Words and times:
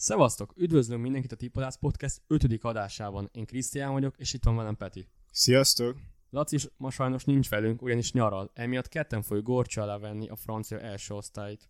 Szevasztok! 0.00 0.52
Üdvözlünk 0.56 1.02
mindenkit 1.02 1.32
a 1.32 1.36
Tipadász 1.36 1.76
Podcast 1.76 2.22
5. 2.26 2.64
adásában. 2.64 3.28
Én 3.32 3.46
Krisztián 3.46 3.92
vagyok, 3.92 4.14
és 4.18 4.32
itt 4.32 4.44
van 4.44 4.56
velem 4.56 4.76
Peti. 4.76 5.08
Sziasztok! 5.30 5.98
Laci 6.30 6.54
is 6.54 6.68
ma 6.76 6.90
sajnos 6.90 7.24
nincs 7.24 7.48
velünk, 7.48 7.82
ugyanis 7.82 8.12
nyaral, 8.12 8.50
emiatt 8.54 8.88
ketten 8.88 9.22
folyó 9.22 9.42
gorcsa 9.42 9.82
alá 9.82 9.98
venni 9.98 10.28
a 10.28 10.36
francia 10.36 10.80
első 10.80 11.14
osztályt. 11.14 11.68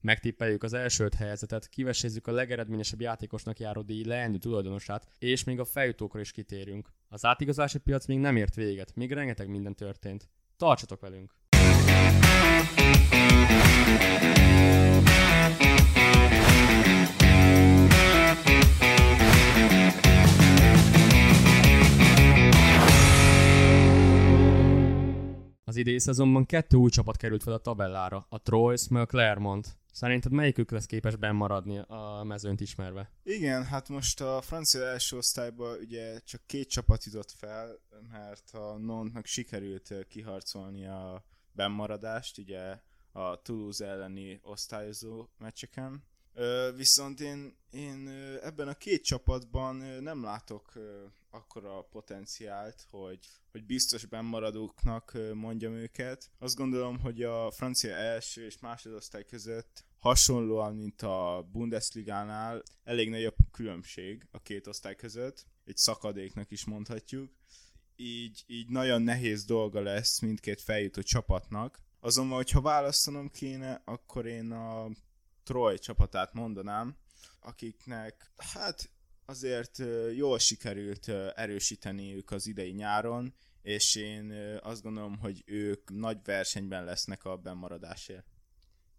Megtippeljük 0.00 0.62
az 0.62 0.72
első 0.72 1.04
öt 1.04 1.14
helyezetet, 1.14 1.68
kivesézzük 1.68 2.26
a 2.26 2.32
legeredményesebb 2.32 3.00
játékosnak 3.00 3.58
járó 3.58 3.82
díj 3.82 4.04
leendő 4.04 4.38
tulajdonosát, 4.38 5.08
és 5.18 5.44
még 5.44 5.60
a 5.60 5.64
feljutókra 5.64 6.20
is 6.20 6.30
kitérünk. 6.30 6.92
Az 7.08 7.24
átigazási 7.24 7.78
piac 7.78 8.06
még 8.06 8.18
nem 8.18 8.36
ért 8.36 8.54
véget, 8.54 8.94
még 8.94 9.12
rengeteg 9.12 9.48
minden 9.48 9.74
történt. 9.74 10.28
Tartsatok 10.56 11.00
velünk! 11.00 11.34
Az 25.76 25.82
idei 25.82 25.98
szezonban 25.98 26.46
kettő 26.46 26.76
új 26.76 26.90
csapat 26.90 27.16
került 27.16 27.42
fel 27.42 27.52
a 27.52 27.58
tabellára, 27.58 28.26
a 28.28 28.42
Troyes 28.42 28.88
meg 28.88 29.02
a 29.02 29.06
Clermont. 29.06 29.76
Szerinted 29.92 30.32
melyikük 30.32 30.70
lesz 30.70 30.86
képes 30.86 31.16
bennmaradni 31.16 31.78
a 31.78 32.22
mezőnt 32.24 32.60
ismerve? 32.60 33.10
Igen, 33.22 33.64
hát 33.64 33.88
most 33.88 34.20
a 34.20 34.40
francia 34.40 34.84
első 34.84 35.16
osztályban 35.16 35.78
ugye 35.78 36.18
csak 36.18 36.42
két 36.46 36.68
csapat 36.68 37.04
jutott 37.04 37.30
fel, 37.30 37.78
mert 38.10 38.50
a 38.50 38.78
Nontnak 38.78 39.26
sikerült 39.26 39.94
kiharcolni 40.08 40.86
a 40.86 41.24
bennmaradást, 41.52 42.38
ugye 42.38 42.78
a 43.12 43.42
Toulouse 43.42 43.86
elleni 43.86 44.40
osztályozó 44.42 45.26
meccseken. 45.38 46.04
Viszont 46.76 47.20
én, 47.20 47.56
én 47.70 48.08
ebben 48.42 48.68
a 48.68 48.74
két 48.74 49.04
csapatban 49.04 49.76
nem 50.02 50.22
látok 50.22 50.72
akkora 51.30 51.82
potenciált, 51.82 52.86
hogy, 52.90 53.18
hogy 53.50 53.64
biztos 53.64 54.04
bennmaradóknak 54.04 55.18
mondjam 55.34 55.74
őket. 55.74 56.30
Azt 56.38 56.56
gondolom, 56.56 56.98
hogy 57.00 57.22
a 57.22 57.50
francia 57.50 57.94
első 57.94 58.44
és 58.44 58.58
másodosztály 58.58 59.24
között 59.24 59.84
hasonlóan, 59.98 60.74
mint 60.74 61.02
a 61.02 61.48
Bundesligánál, 61.52 62.62
elég 62.84 63.10
nagy 63.10 63.24
a 63.24 63.34
különbség 63.50 64.26
a 64.30 64.42
két 64.42 64.66
osztály 64.66 64.96
között, 64.96 65.46
egy 65.64 65.76
szakadéknak 65.76 66.50
is 66.50 66.64
mondhatjuk. 66.64 67.32
Így, 67.96 68.44
így 68.46 68.68
nagyon 68.68 69.02
nehéz 69.02 69.44
dolga 69.44 69.80
lesz 69.80 70.20
mindkét 70.20 70.60
feljutó 70.60 71.02
csapatnak. 71.02 71.78
Azonban, 72.00 72.36
hogyha 72.36 72.60
választanom 72.60 73.30
kéne, 73.30 73.82
akkor 73.84 74.26
én 74.26 74.50
a 74.50 74.88
Troy 75.46 75.78
csapatát 75.78 76.32
mondanám, 76.32 76.96
akiknek 77.40 78.30
hát 78.36 78.90
azért 79.24 79.82
jól 80.14 80.38
sikerült 80.38 81.08
erősíteniük 81.34 82.30
az 82.30 82.46
idei 82.46 82.70
nyáron, 82.70 83.34
és 83.62 83.94
én 83.94 84.32
azt 84.62 84.82
gondolom, 84.82 85.18
hogy 85.18 85.42
ők 85.46 85.90
nagy 85.90 86.18
versenyben 86.24 86.84
lesznek 86.84 87.24
a 87.24 87.36
bennmaradásért. 87.36 88.35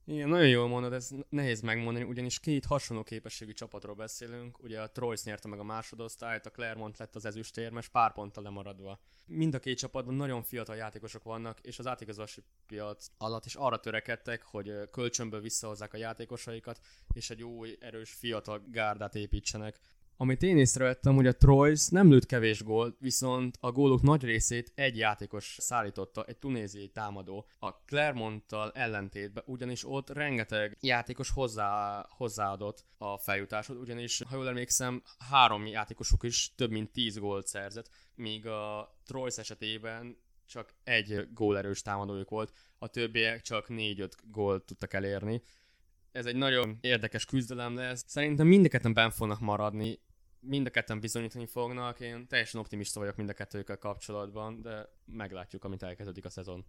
Igen, 0.09 0.29
nagyon 0.29 0.47
jól 0.47 0.67
mondod, 0.67 0.93
ez 0.93 1.09
nehéz 1.29 1.61
megmondani, 1.61 2.05
ugyanis 2.05 2.39
két 2.39 2.65
hasonló 2.65 3.03
képességű 3.03 3.51
csapatról 3.51 3.95
beszélünk. 3.95 4.63
Ugye 4.63 4.81
a 4.81 4.91
Troyes 4.91 5.23
nyerte 5.23 5.47
meg 5.47 5.59
a 5.59 5.63
másodosztályt, 5.63 6.45
a 6.45 6.49
Clermont 6.49 6.97
lett 6.97 7.15
az 7.15 7.25
ezüstérmes, 7.25 7.87
pár 7.87 8.13
ponttal 8.13 8.43
lemaradva. 8.43 8.99
Mind 9.25 9.53
a 9.53 9.59
két 9.59 9.77
csapatban 9.77 10.13
nagyon 10.13 10.43
fiatal 10.43 10.75
játékosok 10.75 11.23
vannak, 11.23 11.59
és 11.59 11.79
az 11.79 11.87
átigazási 11.87 12.43
piac 12.65 13.07
alatt 13.17 13.45
is 13.45 13.55
arra 13.55 13.79
törekedtek, 13.79 14.43
hogy 14.43 14.89
kölcsönből 14.91 15.41
visszahozzák 15.41 15.93
a 15.93 15.97
játékosaikat, 15.97 16.79
és 17.13 17.29
egy 17.29 17.43
új, 17.43 17.77
erős, 17.79 18.13
fiatal 18.13 18.63
gárdát 18.71 19.15
építsenek. 19.15 19.79
Amit 20.19 20.43
én 20.43 20.57
észrevettem, 20.57 21.15
hogy 21.15 21.27
a 21.27 21.35
Troyes 21.35 21.87
nem 21.87 22.09
lőtt 22.09 22.25
kevés 22.25 22.63
gólt, 22.63 22.95
viszont 22.99 23.57
a 23.59 23.71
gólok 23.71 24.01
nagy 24.01 24.23
részét 24.23 24.71
egy 24.75 24.97
játékos 24.97 25.57
szállította, 25.59 26.23
egy 26.23 26.37
tunéziai 26.37 26.87
támadó. 26.87 27.47
A 27.59 27.71
Clermonttal 27.71 28.71
ellentétben, 28.71 29.43
ugyanis 29.47 29.89
ott 29.89 30.09
rengeteg 30.09 30.77
játékos 30.79 31.29
hozzá, 31.29 32.05
hozzáadott 32.09 32.85
a 32.97 33.17
feljutásod, 33.17 33.77
ugyanis, 33.77 34.21
ha 34.29 34.35
jól 34.35 34.47
emlékszem, 34.47 35.03
három 35.29 35.65
játékosuk 35.65 36.23
is 36.23 36.53
több 36.55 36.71
mint 36.71 36.91
10 36.91 37.17
gólt 37.17 37.47
szerzett, 37.47 37.89
míg 38.15 38.47
a 38.47 38.95
Troyes 39.05 39.37
esetében 39.37 40.17
csak 40.45 40.73
egy 40.83 41.27
gólerős 41.33 41.81
támadójuk 41.81 42.29
volt, 42.29 42.53
a 42.77 42.87
többiek 42.87 43.41
csak 43.41 43.65
4-5 43.69 44.11
gólt 44.31 44.63
tudtak 44.63 44.93
elérni 44.93 45.41
ez 46.11 46.25
egy 46.25 46.35
nagyon 46.35 46.77
érdekes 46.81 47.25
küzdelem 47.25 47.75
lesz. 47.75 48.03
Szerintem 48.07 48.47
mindketten 48.47 48.93
benn 48.93 49.09
fognak 49.09 49.39
maradni, 49.39 49.99
mind 50.39 50.67
a 50.67 50.69
ketten 50.69 50.99
bizonyítani 50.99 51.45
fognak, 51.45 51.99
én 51.99 52.27
teljesen 52.27 52.59
optimista 52.59 52.99
vagyok 52.99 53.15
mind 53.15 53.29
a 53.29 53.33
kettőkkel 53.33 53.77
kapcsolatban, 53.77 54.61
de 54.61 54.89
meglátjuk, 55.05 55.63
amit 55.63 55.83
elkezdődik 55.83 56.25
a 56.25 56.29
szezon. 56.29 56.65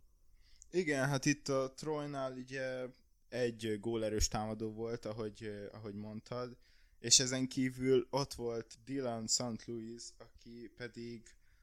Igen, 0.71 1.09
hát 1.09 1.25
itt 1.25 1.49
a 1.49 1.73
Trojnál 1.77 2.33
ugye 2.33 2.87
egy 3.29 3.77
gólerős 3.81 4.29
támadó 4.29 4.73
volt, 4.73 5.05
ahogy, 5.05 5.69
ahogy 5.73 5.95
mondtad, 5.95 6.57
és 6.99 7.19
ezen 7.19 7.49
kívül 7.49 8.07
ott 8.11 8.35
volt 8.35 8.79
Dylan 8.85 9.27
St. 9.27 9.65
Louis, 9.67 10.03
aki 10.19 10.73
pedig 10.77 11.23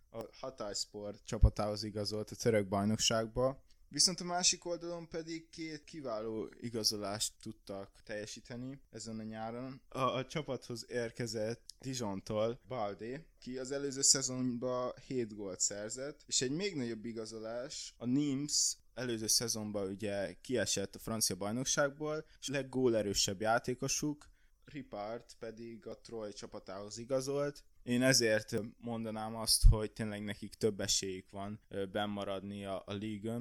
a 0.10 0.20
Hatay 0.40 0.74
Sport 0.74 1.26
csapatához 1.26 1.84
igazolt 1.84 2.30
a 2.30 2.36
török 2.36 2.68
bajnokságba, 2.68 3.64
Viszont 3.96 4.20
a 4.20 4.24
másik 4.24 4.66
oldalon 4.66 5.08
pedig 5.08 5.50
két 5.50 5.84
kiváló 5.84 6.50
igazolást 6.60 7.34
tudtak 7.42 8.02
teljesíteni 8.04 8.82
ezen 8.92 9.20
a 9.20 9.24
nyáron. 9.24 9.82
A, 9.90 10.00
a 10.00 10.26
csapathoz 10.26 10.86
érkezett 10.90 11.74
Dijontól 11.80 12.60
Balde, 12.68 13.26
ki 13.40 13.58
az 13.58 13.72
előző 13.72 14.02
szezonban 14.02 14.94
7 15.08 15.36
gólt 15.36 15.60
szerzett, 15.60 16.24
és 16.26 16.42
egy 16.42 16.52
még 16.52 16.76
nagyobb 16.76 17.06
igazolás, 17.06 17.94
a 17.98 18.06
Nims 18.06 18.78
előző 18.94 19.28
szezonban 19.28 19.88
ugye 19.88 20.34
kiesett 20.42 20.96
a 20.96 21.00
francia 21.00 21.36
bajnokságból, 21.36 22.26
és 22.40 22.48
leggólerősebb 22.48 23.42
játékosuk, 23.42 24.30
Ripart 24.66 25.36
pedig 25.40 25.88
a 25.88 26.00
Troy 26.00 26.34
csapatához 26.34 26.98
igazolt, 26.98 27.64
én 27.86 28.02
ezért 28.02 28.56
mondanám 28.78 29.36
azt, 29.36 29.64
hogy 29.70 29.92
tényleg 29.92 30.24
nekik 30.24 30.54
több 30.54 30.80
esélyük 30.80 31.30
van 31.30 31.60
bennmaradni 31.92 32.66
a, 32.66 32.84
a 32.86 32.94
Ligue 32.94 33.32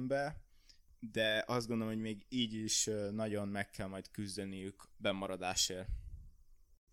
de 1.11 1.43
azt 1.47 1.67
gondolom, 1.67 1.93
hogy 1.93 2.01
még 2.01 2.25
így 2.29 2.53
is 2.53 2.89
nagyon 3.11 3.47
meg 3.47 3.69
kell 3.69 3.87
majd 3.87 4.11
küzdeniük 4.11 4.83
bemaradásért. 4.97 5.87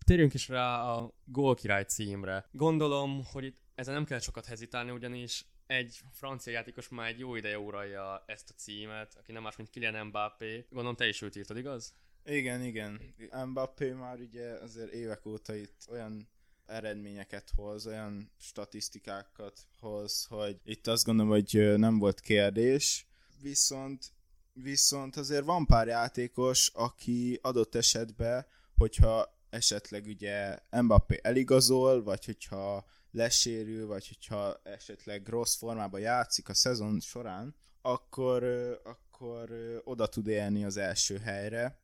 Térjünk 0.05 0.33
is 0.33 0.47
rá 0.47 0.81
a 0.81 1.13
gólkirály 1.25 1.83
címre. 1.83 2.47
Gondolom, 2.51 3.23
hogy 3.31 3.43
itt 3.43 3.61
ezen 3.75 3.93
nem 3.93 4.05
kell 4.05 4.19
sokat 4.19 4.45
hezitálni, 4.45 4.91
ugyanis 4.91 5.45
egy 5.67 6.01
francia 6.11 6.51
játékos 6.51 6.89
már 6.89 7.07
egy 7.07 7.19
jó 7.19 7.35
ideje 7.35 7.59
uralja 7.59 8.23
ezt 8.25 8.49
a 8.49 8.53
címet, 8.53 9.15
aki 9.15 9.31
nem 9.31 9.41
más, 9.41 9.55
mint 9.55 9.69
Kylian 9.69 10.05
Mbappé. 10.05 10.65
Gondolom 10.69 10.95
te 10.95 11.07
is 11.07 11.21
őt 11.21 11.35
írtad, 11.35 11.57
igaz? 11.57 11.93
Igen, 12.25 12.61
igen. 12.61 13.15
Mbappé 13.47 13.91
már 13.91 14.19
ugye 14.19 14.47
azért 14.47 14.91
évek 14.91 15.25
óta 15.25 15.55
itt 15.55 15.85
olyan 15.89 16.29
eredményeket 16.65 17.51
hoz, 17.55 17.87
olyan 17.87 18.31
statisztikákat 18.39 19.59
hoz, 19.79 20.25
hogy 20.25 20.59
itt 20.63 20.87
azt 20.87 21.05
gondolom, 21.05 21.31
hogy 21.31 21.77
nem 21.77 21.99
volt 21.99 22.19
kérdés, 22.19 23.07
viszont 23.43 24.11
viszont 24.53 25.15
azért 25.15 25.45
van 25.45 25.65
pár 25.65 25.87
játékos, 25.87 26.71
aki 26.73 27.39
adott 27.41 27.75
esetben, 27.75 28.45
hogyha 28.77 29.41
esetleg 29.49 30.05
ugye 30.05 30.57
Mbappé 30.81 31.19
eligazol, 31.21 32.03
vagy 32.03 32.25
hogyha 32.25 32.85
lesérül, 33.11 33.87
vagy 33.87 34.07
hogyha 34.07 34.59
esetleg 34.63 35.27
rossz 35.27 35.55
formában 35.55 35.99
játszik 35.99 36.49
a 36.49 36.53
szezon 36.53 36.99
során, 36.99 37.55
akkor, 37.81 38.43
akkor 38.83 39.51
oda 39.83 40.07
tud 40.07 40.27
élni 40.27 40.65
az 40.65 40.77
első 40.77 41.17
helyre. 41.17 41.81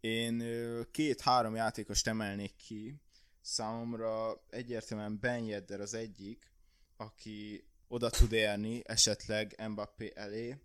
Én 0.00 0.42
két-három 0.90 1.54
játékost 1.54 2.06
emelnék 2.06 2.56
ki, 2.56 3.00
számomra 3.40 4.44
egyértelműen 4.50 5.18
Ben 5.20 5.44
Yedder 5.44 5.80
az 5.80 5.94
egyik, 5.94 6.52
aki 6.96 7.68
oda 7.88 8.10
tud 8.10 8.32
érni 8.32 8.82
esetleg 8.84 9.68
Mbappé 9.68 10.12
elé. 10.14 10.56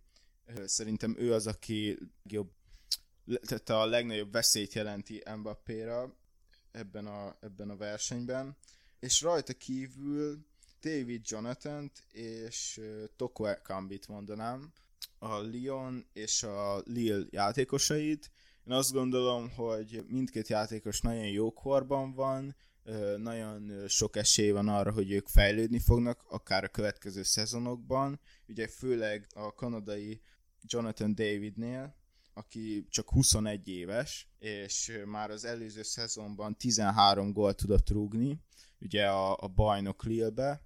Szerintem 0.66 1.16
ő 1.18 1.34
az, 1.34 1.48
aki 1.48 1.98
jobb, 2.24 2.52
tehát 3.42 3.70
a 3.70 3.86
legnagyobb 3.86 4.32
veszélyt 4.32 4.74
jelenti 4.74 5.24
Mbappéra 5.38 6.16
ebben 6.72 7.06
a, 7.06 7.38
ebben 7.40 7.70
a 7.70 7.76
versenyben. 7.76 8.58
És 9.00 9.22
rajta 9.22 9.54
kívül 9.54 10.46
David 10.82 11.22
jonathan 11.30 11.92
és 12.12 12.82
Toko 13.16 13.62
Kambit 13.62 14.08
mondanám, 14.08 14.74
a 15.20 15.42
Lyon 15.42 16.06
és 16.14 16.44
a 16.44 16.82
Lille 16.86 17.26
játékosait. 17.30 18.32
Én 18.68 18.74
azt 18.74 18.92
gondolom, 18.92 19.50
hogy 19.50 20.04
mindkét 20.08 20.48
játékos 20.48 21.02
nagyon 21.02 21.28
jó 21.28 21.54
korban 21.54 22.14
van, 22.14 22.56
nagyon 23.18 23.88
sok 23.88 24.16
esély 24.16 24.52
van 24.52 24.68
arra, 24.68 24.92
hogy 24.92 25.12
ők 25.12 25.28
fejlődni 25.28 25.80
fognak, 25.80 26.24
akár 26.30 26.64
a 26.64 26.70
következő 26.70 27.24
szezonokban. 27.24 28.20
Ugye 28.48 28.68
főleg 28.68 29.28
a 29.34 29.54
kanadai 29.54 30.22
Jonathan 30.68 31.16
Davidnél, 31.16 31.96
aki 32.34 32.86
csak 32.90 33.10
21 33.10 33.68
éves, 33.68 34.30
és 34.40 35.02
már 35.06 35.30
az 35.32 35.46
előző 35.46 35.84
szezonban 35.84 36.58
13 36.58 37.32
gólt 37.32 37.58
tudott 37.58 37.90
rúgni, 37.90 38.40
ugye 38.80 39.08
a, 39.08 39.38
a 39.38 39.48
bajnok 39.48 40.04
Lille-be. 40.04 40.62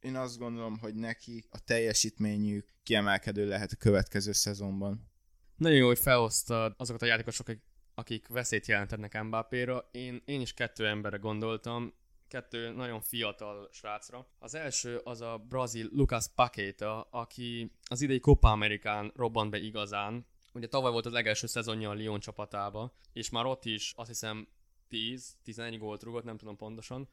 Én 0.00 0.16
azt 0.16 0.38
gondolom, 0.38 0.78
hogy 0.78 0.94
neki 0.94 1.44
a 1.50 1.58
teljesítményük 1.64 2.74
kiemelkedő 2.82 3.48
lehet 3.48 3.72
a 3.72 3.76
következő 3.76 4.32
szezonban. 4.32 5.10
Nagyon 5.56 5.76
jó, 5.76 5.86
hogy 5.86 5.98
felhoztad 5.98 6.74
azokat 6.76 7.02
a 7.02 7.06
játékosok, 7.06 7.46
akik 7.94 8.28
veszélyt 8.28 8.66
jelentetnek 8.66 9.22
Mbappéra. 9.22 9.88
Én, 9.92 10.22
én 10.24 10.40
is 10.40 10.54
kettő 10.54 10.86
emberre 10.86 11.16
gondoltam, 11.16 11.94
kettő 12.28 12.70
nagyon 12.70 13.00
fiatal 13.00 13.68
srácra. 13.72 14.26
Az 14.38 14.54
első 14.54 14.96
az 14.96 15.20
a 15.20 15.44
brazil 15.48 15.88
Lucas 15.92 16.24
Paqueta, 16.34 17.00
aki 17.00 17.72
az 17.84 18.00
idei 18.00 18.20
Copa 18.20 18.50
Amerikán 18.50 19.12
robbant 19.14 19.50
be 19.50 19.58
igazán. 19.58 20.26
Ugye 20.52 20.66
tavaly 20.66 20.92
volt 20.92 21.06
az 21.06 21.12
legelső 21.12 21.46
szezonja 21.46 21.90
a 21.90 21.94
Lyon 21.94 22.20
csapatába, 22.20 22.94
és 23.12 23.30
már 23.30 23.46
ott 23.46 23.64
is 23.64 23.92
azt 23.96 24.08
hiszem 24.08 24.48
10-11 24.90 25.76
gólt 25.78 26.02
rúgott, 26.02 26.24
nem 26.24 26.36
tudom 26.36 26.56
pontosan. 26.56 27.08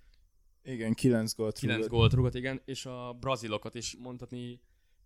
Igen, 0.63 0.94
9 0.94 1.36
gólt 1.36 1.57
9 1.60 1.77
rúgott. 1.77 1.98
gólt 1.98 2.13
rúgott, 2.13 2.36
igen, 2.36 2.62
és 2.65 2.86
a 2.86 3.13
brazilokat 3.19 3.75
is 3.75 3.95
mondhatni 3.98 4.62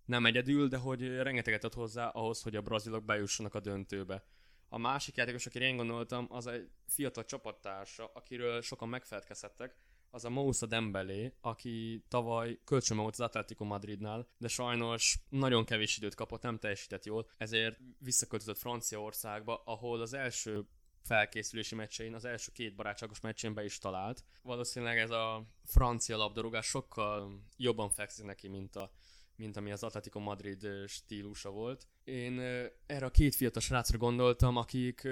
nem 0.06 0.26
egyedül, 0.26 0.68
de 0.68 0.78
hogy 0.78 1.08
rengeteget 1.08 1.64
ad 1.64 1.74
hozzá 1.74 2.08
ahhoz, 2.08 2.42
hogy 2.42 2.56
a 2.56 2.62
brazilok 2.62 3.06
bejussanak 3.06 3.56
a 3.56 3.60
döntőbe. 3.60 4.24
A 4.70 4.78
másik 4.78 5.16
játékos, 5.16 5.46
akire 5.46 5.66
én 5.66 5.76
gondoltam, 5.76 6.28
az 6.30 6.48
egy 6.48 6.70
fiatal 6.88 7.26
csapattársa, 7.26 8.12
akiről 8.14 8.62
sokan 8.62 8.90
megfelelkezhettek, 8.90 9.76
az 10.10 10.26
a 10.26 10.30
Moussa 10.30 10.66
Dembélé, 10.66 11.34
aki 11.42 12.04
tavaly 12.08 12.60
kölcsön 12.64 12.98
volt 12.98 13.14
az 13.14 13.20
Atletico 13.20 13.64
Madridnál, 13.64 14.28
de 14.38 14.48
sajnos 14.48 15.20
nagyon 15.30 15.66
kevés 15.66 15.98
időt 15.98 16.16
kapott, 16.16 16.42
nem 16.42 16.58
teljesített 16.58 17.06
jól, 17.06 17.30
ezért 17.38 17.80
visszaköltözött 18.00 18.58
Franciaországba, 18.58 19.62
ahol 19.66 20.02
az 20.02 20.14
első 20.14 20.68
felkészülési 21.04 21.76
meccsein, 21.76 22.14
az 22.14 22.26
első 22.26 22.52
két 22.52 22.76
barátságos 22.76 23.20
meccsén 23.20 23.54
be 23.54 23.64
is 23.64 23.78
talált. 23.78 24.24
Valószínűleg 24.42 24.98
ez 24.98 25.10
a 25.10 25.48
francia 25.66 26.18
labdarúgás 26.18 26.66
sokkal 26.66 27.44
jobban 27.58 27.90
fekszik 27.90 28.26
neki, 28.26 28.48
mint 28.48 28.76
a 28.76 28.92
mint 29.38 29.58
ami 29.58 29.72
az 29.72 29.84
Atletico 29.84 30.20
Madrid 30.20 30.68
stílusa 30.88 31.50
volt. 31.50 31.88
Én 32.04 32.40
erre 32.86 33.06
a 33.06 33.12
két 33.12 33.36
fiatal 33.36 33.62
srácra 33.62 33.98
gondoltam, 33.98 34.56
akik 34.56 35.08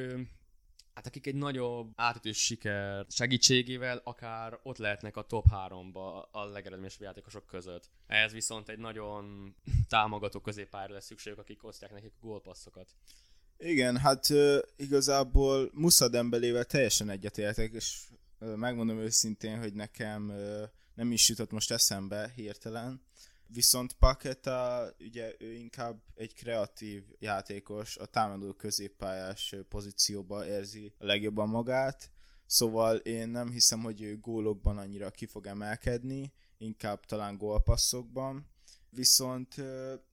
hát 0.95 1.06
akik 1.06 1.27
egy 1.27 1.36
nagyobb 1.36 1.92
átütős 1.95 2.38
siker 2.38 3.06
segítségével 3.09 4.01
akár 4.03 4.59
ott 4.63 4.77
lehetnek 4.77 5.18
a 5.18 5.21
top 5.21 5.45
3-ba 5.51 6.31
a 6.31 6.45
legeredményesebb 6.45 7.01
játékosok 7.01 7.45
között. 7.45 7.89
Ehhez 8.07 8.31
viszont 8.31 8.69
egy 8.69 8.77
nagyon 8.77 9.56
támogató 9.88 10.39
középpályára 10.39 10.94
lesz 10.94 11.06
szükségük, 11.06 11.39
akik 11.39 11.63
osztják 11.63 11.92
nekik 11.92 12.12
a 12.15 12.25
gólpasszokat. 12.25 12.89
Igen, 13.57 13.97
hát 13.97 14.27
igazából 14.75 15.69
Musa 15.74 16.07
Dembelével 16.07 16.65
teljesen 16.65 17.09
egyetértek, 17.09 17.71
és 17.74 18.07
uh, 18.39 18.56
megmondom 18.56 18.97
őszintén, 18.97 19.59
hogy 19.59 19.74
nekem 19.74 20.33
nem 20.94 21.12
is 21.12 21.30
jutott 21.30 21.51
most 21.51 21.71
eszembe 21.71 22.31
hirtelen, 22.36 23.01
Viszont 23.47 23.94
Paketa, 23.94 24.89
ugye 25.00 25.36
ő 25.39 25.53
inkább 25.53 26.01
egy 26.15 26.33
kreatív 26.33 27.03
játékos, 27.19 27.97
a 27.97 28.06
támadó 28.06 28.53
középpályás 28.53 29.56
pozícióba 29.69 30.45
érzi 30.45 30.94
a 30.97 31.06
legjobban 31.06 31.50
magát, 31.50 32.12
szóval 32.45 32.95
én 32.97 33.30
nem 33.30 33.50
hiszem, 33.50 33.80
hogy 33.80 34.01
ő 34.01 34.19
gólokban 34.19 34.77
annyira 34.77 35.12
ki 35.12 35.25
fog 35.25 35.47
emelkedni, 35.47 36.33
inkább 36.57 37.06
talán 37.06 37.38
gólpasszokban. 37.38 38.47
Viszont 38.89 39.56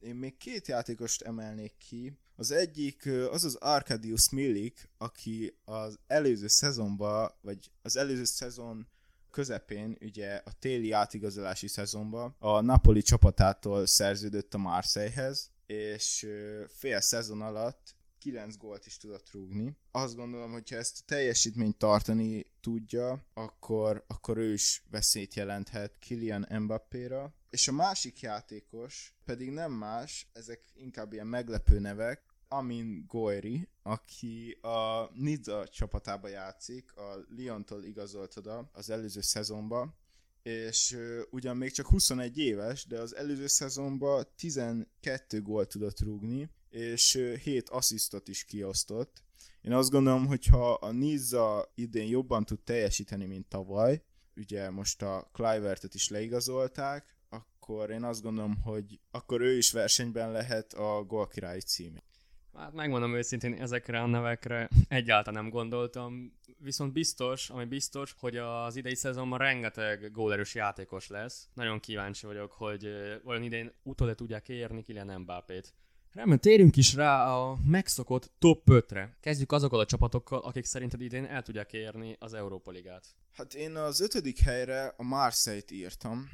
én 0.01 0.15
még 0.15 0.37
két 0.37 0.69
játékost 0.69 1.23
emelnék 1.23 1.77
ki. 1.77 2.19
Az 2.37 2.51
egyik 2.51 3.07
az 3.07 3.45
az 3.45 3.55
Arkadius 3.55 4.31
Milik, 4.31 4.89
aki 4.99 5.59
az 5.65 5.99
előző 6.07 6.47
szezonban, 6.47 7.31
vagy 7.41 7.71
az 7.83 7.97
előző 7.97 8.25
szezon 8.25 8.87
közepén, 9.33 9.97
ugye 10.01 10.43
a 10.45 10.53
téli 10.59 10.93
átigazolási 10.93 11.69
szezonban 11.69 12.37
a 12.39 12.61
Napoli 12.61 13.03
csapatától 13.03 13.87
szerződött 13.87 14.55
a 14.55 14.59
Marseillehez, 14.59 15.51
és 15.67 16.27
fél 16.69 17.01
szezon 17.01 17.41
alatt 17.41 17.95
9 18.23 18.57
gólt 18.57 18.87
is 18.87 18.97
tudott 18.97 19.31
rúgni. 19.31 19.77
Azt 19.91 20.17
gondolom, 20.17 20.53
hogyha 20.53 20.77
ezt 20.77 20.99
a 21.01 21.05
teljesítményt 21.07 21.77
tartani 21.77 22.47
tudja, 22.61 23.27
akkor, 23.35 24.05
akkor 24.07 24.37
ő 24.37 24.53
is 24.53 24.83
veszélyt 24.91 25.35
jelenthet 25.35 25.99
Kylian 25.99 26.47
Mbappéra. 26.61 27.35
És 27.51 27.69
a 27.69 27.73
másik 27.73 28.21
játékos 28.21 29.15
pedig 29.25 29.51
nem 29.51 29.73
más, 29.73 30.29
ezek 30.33 30.61
inkább 30.75 31.13
ilyen 31.13 31.27
meglepő 31.27 31.79
nevek, 31.79 32.32
Amin 32.53 33.05
Goiri, 33.07 33.69
aki 33.83 34.59
a 34.61 35.11
Nizza 35.15 35.69
csapatába 35.69 36.29
játszik, 36.29 36.97
a 36.97 37.27
Lyontól 37.37 37.85
igazolt 37.85 38.37
oda 38.37 38.71
az 38.73 38.91
előző 38.91 39.21
szezonban, 39.21 39.95
és 40.43 40.99
ugyan 41.31 41.57
még 41.57 41.71
csak 41.71 41.87
21 41.87 42.39
éves, 42.39 42.87
de 42.87 42.99
az 43.01 43.17
előző 43.17 43.47
szezonban 43.47 44.27
12 44.37 45.43
gólt 45.43 45.69
tudott 45.69 46.01
rúgni, 46.01 46.51
és 46.71 47.15
uh, 47.15 47.35
7 47.35 47.69
asszisztot 47.69 48.29
is 48.29 48.45
kiosztott. 48.45 49.23
Én 49.61 49.73
azt 49.73 49.91
gondolom, 49.91 50.27
hogy 50.27 50.47
ha 50.47 50.73
a 50.73 50.91
Nizza 50.91 51.73
idén 51.75 52.09
jobban 52.09 52.45
tud 52.45 52.61
teljesíteni, 52.61 53.25
mint 53.25 53.49
tavaly, 53.49 54.03
ugye 54.37 54.71
most 54.71 55.03
a 55.03 55.29
Clivertet 55.33 55.95
is 55.95 56.09
leigazolták, 56.09 57.17
akkor 57.29 57.91
én 57.91 58.05
azt 58.05 58.23
gondolom, 58.23 58.61
hogy 58.61 59.01
akkor 59.11 59.41
ő 59.41 59.57
is 59.57 59.73
versenyben 59.73 60.33
lehet 60.33 60.73
a 60.73 61.05
gólkirályi 61.05 61.61
címét. 61.61 62.12
Hát 62.57 62.73
megmondom 62.73 63.15
őszintén, 63.15 63.55
ezekre 63.55 64.01
a 64.01 64.07
nevekre 64.07 64.69
egyáltalán 64.89 65.43
nem 65.43 65.53
gondoltam, 65.53 66.33
viszont 66.59 66.93
biztos, 66.93 67.51
ami 67.51 67.65
biztos, 67.65 68.15
hogy 68.19 68.37
az 68.37 68.77
idei 68.77 68.95
szezonban 68.95 69.39
rengeteg 69.39 70.13
gólerős 70.13 70.55
játékos 70.55 71.09
lesz. 71.09 71.49
Nagyon 71.55 71.81
kíváncsi 71.81 72.27
vagyok, 72.27 72.53
hogy 72.53 72.89
vajon 73.25 73.43
idén 73.43 73.73
utol 73.83 74.15
tudják 74.15 74.49
érni 74.49 74.83
Kylian 74.83 75.21
Mbappét. 75.21 75.75
Remélem, 76.13 76.39
térjünk 76.39 76.77
is 76.77 76.95
rá 76.95 77.35
a 77.35 77.59
megszokott 77.65 78.31
top 78.39 78.63
5-re. 78.67 79.17
Kezdjük 79.21 79.53
azokkal 79.53 79.81
a 79.81 79.87
csapatokkal, 79.87 80.39
akik 80.39 80.65
szerinted 80.65 81.01
idén 81.01 81.25
el 81.25 81.43
tudják 81.43 81.73
érni 81.73 82.17
az 82.19 82.35
Európa 82.35 82.71
Ligát. 82.71 83.07
Hát 83.33 83.55
én 83.55 83.77
az 83.77 84.01
ötödik 84.01 84.39
helyre 84.39 84.95
a 84.97 85.03
Marseille-t 85.03 85.71
írtam. 85.71 86.29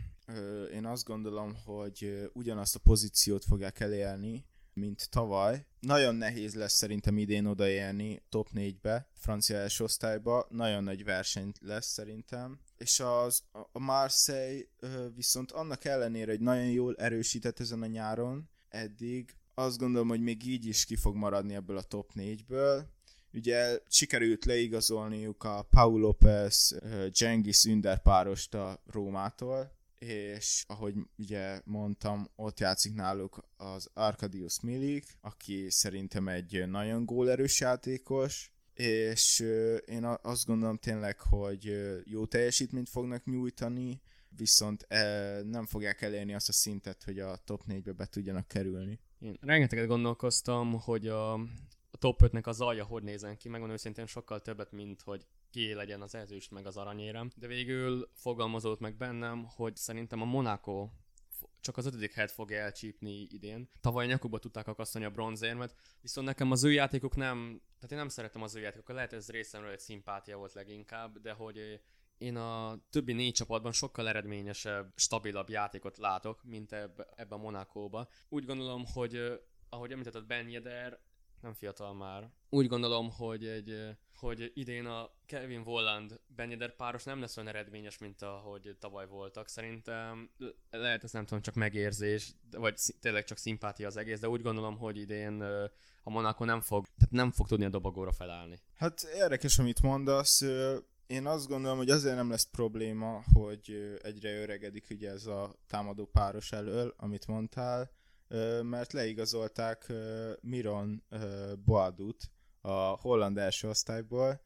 Én 0.72 0.86
azt 0.86 1.04
gondolom, 1.04 1.54
hogy 1.64 2.30
ugyanazt 2.32 2.74
a 2.74 2.80
pozíciót 2.84 3.44
fogják 3.44 3.80
elérni, 3.80 4.44
mint 4.78 5.10
tavaly. 5.10 5.66
Nagyon 5.80 6.14
nehéz 6.14 6.54
lesz 6.54 6.74
szerintem 6.74 7.18
idén 7.18 7.46
odaérni 7.46 8.22
top 8.28 8.48
4-be, 8.54 9.08
francia 9.14 9.56
első 9.56 9.84
osztályba, 9.84 10.46
nagyon 10.50 10.84
nagy 10.84 11.04
verseny 11.04 11.52
lesz 11.60 11.86
szerintem. 11.86 12.60
És 12.76 13.00
az, 13.00 13.42
a 13.72 13.78
Marseille 13.78 14.64
viszont 15.14 15.52
annak 15.52 15.84
ellenére, 15.84 16.30
hogy 16.30 16.40
nagyon 16.40 16.70
jól 16.70 16.94
erősített 16.94 17.60
ezen 17.60 17.82
a 17.82 17.86
nyáron, 17.86 18.50
eddig 18.68 19.36
azt 19.54 19.78
gondolom, 19.78 20.08
hogy 20.08 20.20
még 20.20 20.46
így 20.46 20.66
is 20.66 20.84
ki 20.84 20.96
fog 20.96 21.16
maradni 21.16 21.54
ebből 21.54 21.76
a 21.76 21.82
top 21.82 22.10
4-ből. 22.14 22.84
Ugye 23.32 23.78
sikerült 23.88 24.44
leigazolniuk 24.44 25.44
a 25.44 25.62
Paul 25.70 26.00
Lopez, 26.00 26.78
Genghis 27.18 27.64
Ünder 27.64 28.02
párost 28.02 28.54
a 28.54 28.82
Rómától, 28.86 29.77
és 29.98 30.64
ahogy 30.66 30.94
ugye 31.16 31.60
mondtam, 31.64 32.28
ott 32.36 32.60
játszik 32.60 32.94
náluk 32.94 33.48
az 33.56 33.90
Arkadius 33.94 34.60
Milik, 34.60 35.16
aki 35.20 35.70
szerintem 35.70 36.28
egy 36.28 36.68
nagyon 36.68 37.04
gólerős 37.04 37.60
játékos, 37.60 38.52
és 38.74 39.40
én 39.86 40.04
azt 40.22 40.46
gondolom 40.46 40.76
tényleg, 40.76 41.20
hogy 41.20 41.78
jó 42.04 42.26
teljesítményt 42.26 42.88
fognak 42.88 43.24
nyújtani, 43.24 44.00
viszont 44.28 44.86
nem 45.44 45.66
fogják 45.66 46.02
elérni 46.02 46.34
azt 46.34 46.48
a 46.48 46.52
szintet, 46.52 47.02
hogy 47.02 47.18
a 47.18 47.36
top 47.44 47.62
4-be 47.68 47.92
be 47.92 48.06
tudjanak 48.06 48.48
kerülni. 48.48 49.00
Én 49.18 49.36
rengeteget 49.40 49.86
gondolkoztam, 49.86 50.80
hogy 50.80 51.08
a, 51.08 51.32
a 51.90 51.96
top 51.98 52.20
5-nek 52.22 52.44
az 52.44 52.60
alja 52.60 52.84
hogy 52.84 53.02
nézen 53.02 53.36
ki, 53.36 53.48
megmondom 53.48 53.76
őszintén 53.76 54.06
sokkal 54.06 54.40
többet, 54.40 54.72
mint 54.72 55.02
hogy 55.02 55.26
ki 55.58 55.74
legyen 55.74 56.02
az 56.02 56.14
ezüst 56.14 56.50
meg 56.50 56.66
az 56.66 56.76
aranyérem. 56.76 57.30
De 57.36 57.46
végül 57.46 58.10
fogalmazott 58.14 58.80
meg 58.80 58.96
bennem, 58.96 59.44
hogy 59.44 59.76
szerintem 59.76 60.22
a 60.22 60.24
Monaco 60.24 60.88
csak 61.60 61.76
az 61.76 61.86
ötödik 61.86 62.12
helyet 62.12 62.30
fogja 62.30 62.58
elcsípni 62.58 63.26
idén. 63.30 63.68
Tavaly 63.80 64.06
nyakukba 64.06 64.38
tudták 64.38 64.66
akasztani 64.66 65.04
a 65.04 65.10
bronzérmet, 65.10 65.74
viszont 66.00 66.26
nekem 66.26 66.50
az 66.50 66.64
ő 66.64 66.72
játékok 66.72 67.16
nem, 67.16 67.62
tehát 67.74 67.92
én 67.92 67.98
nem 67.98 68.08
szeretem 68.08 68.42
az 68.42 68.54
ő 68.54 68.60
játékokat, 68.60 68.94
lehet 68.94 69.12
ez 69.12 69.30
részemről 69.30 69.70
egy 69.70 69.80
szimpátia 69.80 70.36
volt 70.36 70.52
leginkább, 70.52 71.18
de 71.18 71.32
hogy 71.32 71.80
én 72.18 72.36
a 72.36 72.78
többi 72.90 73.12
négy 73.12 73.34
csapatban 73.34 73.72
sokkal 73.72 74.08
eredményesebb, 74.08 74.92
stabilabb 74.96 75.48
játékot 75.48 75.98
látok, 75.98 76.44
mint 76.44 76.72
ebbe, 76.72 77.06
ebbe 77.16 77.34
a 77.34 77.38
Monakóba. 77.38 78.08
Úgy 78.28 78.44
gondolom, 78.44 78.84
hogy 78.92 79.40
ahogy 79.68 79.90
említetted 79.90 80.26
Ben 80.26 80.48
Yedder, 80.48 80.98
nem 81.42 81.54
fiatal 81.54 81.94
már. 81.94 82.30
Úgy 82.48 82.66
gondolom, 82.66 83.10
hogy 83.10 83.46
egy 83.46 83.96
hogy 84.18 84.52
idén 84.54 84.86
a 84.86 85.10
Kevin 85.26 85.62
Volland 85.62 86.20
Benyeder 86.26 86.76
páros 86.76 87.04
nem 87.04 87.20
lesz 87.20 87.36
olyan 87.36 87.48
eredményes, 87.48 87.98
mint 87.98 88.22
ahogy 88.22 88.76
tavaly 88.78 89.06
voltak. 89.06 89.48
Szerintem 89.48 90.30
lehet 90.70 91.04
ez 91.04 91.12
nem 91.12 91.24
tudom, 91.24 91.42
csak 91.42 91.54
megérzés, 91.54 92.34
vagy 92.50 92.80
tényleg 93.00 93.24
csak 93.24 93.38
szimpátia 93.38 93.86
az 93.86 93.96
egész, 93.96 94.20
de 94.20 94.28
úgy 94.28 94.42
gondolom, 94.42 94.78
hogy 94.78 94.96
idén 94.96 95.42
a 96.02 96.10
Monaco 96.10 96.44
nem 96.44 96.60
fog, 96.60 96.86
tehát 96.98 97.10
nem 97.10 97.30
fog 97.30 97.46
tudni 97.46 97.64
a 97.64 97.68
dobogóra 97.68 98.12
felállni. 98.12 98.58
Hát 98.74 99.02
érdekes, 99.14 99.58
amit 99.58 99.82
mondasz. 99.82 100.44
Én 101.06 101.26
azt 101.26 101.48
gondolom, 101.48 101.76
hogy 101.76 101.90
azért 101.90 102.16
nem 102.16 102.30
lesz 102.30 102.50
probléma, 102.50 103.22
hogy 103.32 103.98
egyre 104.02 104.40
öregedik 104.40 104.86
ugye 104.90 105.10
ez 105.10 105.26
a 105.26 105.54
támadó 105.66 106.06
páros 106.06 106.52
elől, 106.52 106.94
amit 106.96 107.26
mondtál, 107.26 107.90
mert 108.62 108.92
leigazolták 108.92 109.92
Miron 110.40 111.04
Boadut 111.64 112.30
a 112.60 112.70
holland 112.78 113.38
első 113.38 113.68
osztályból, 113.68 114.40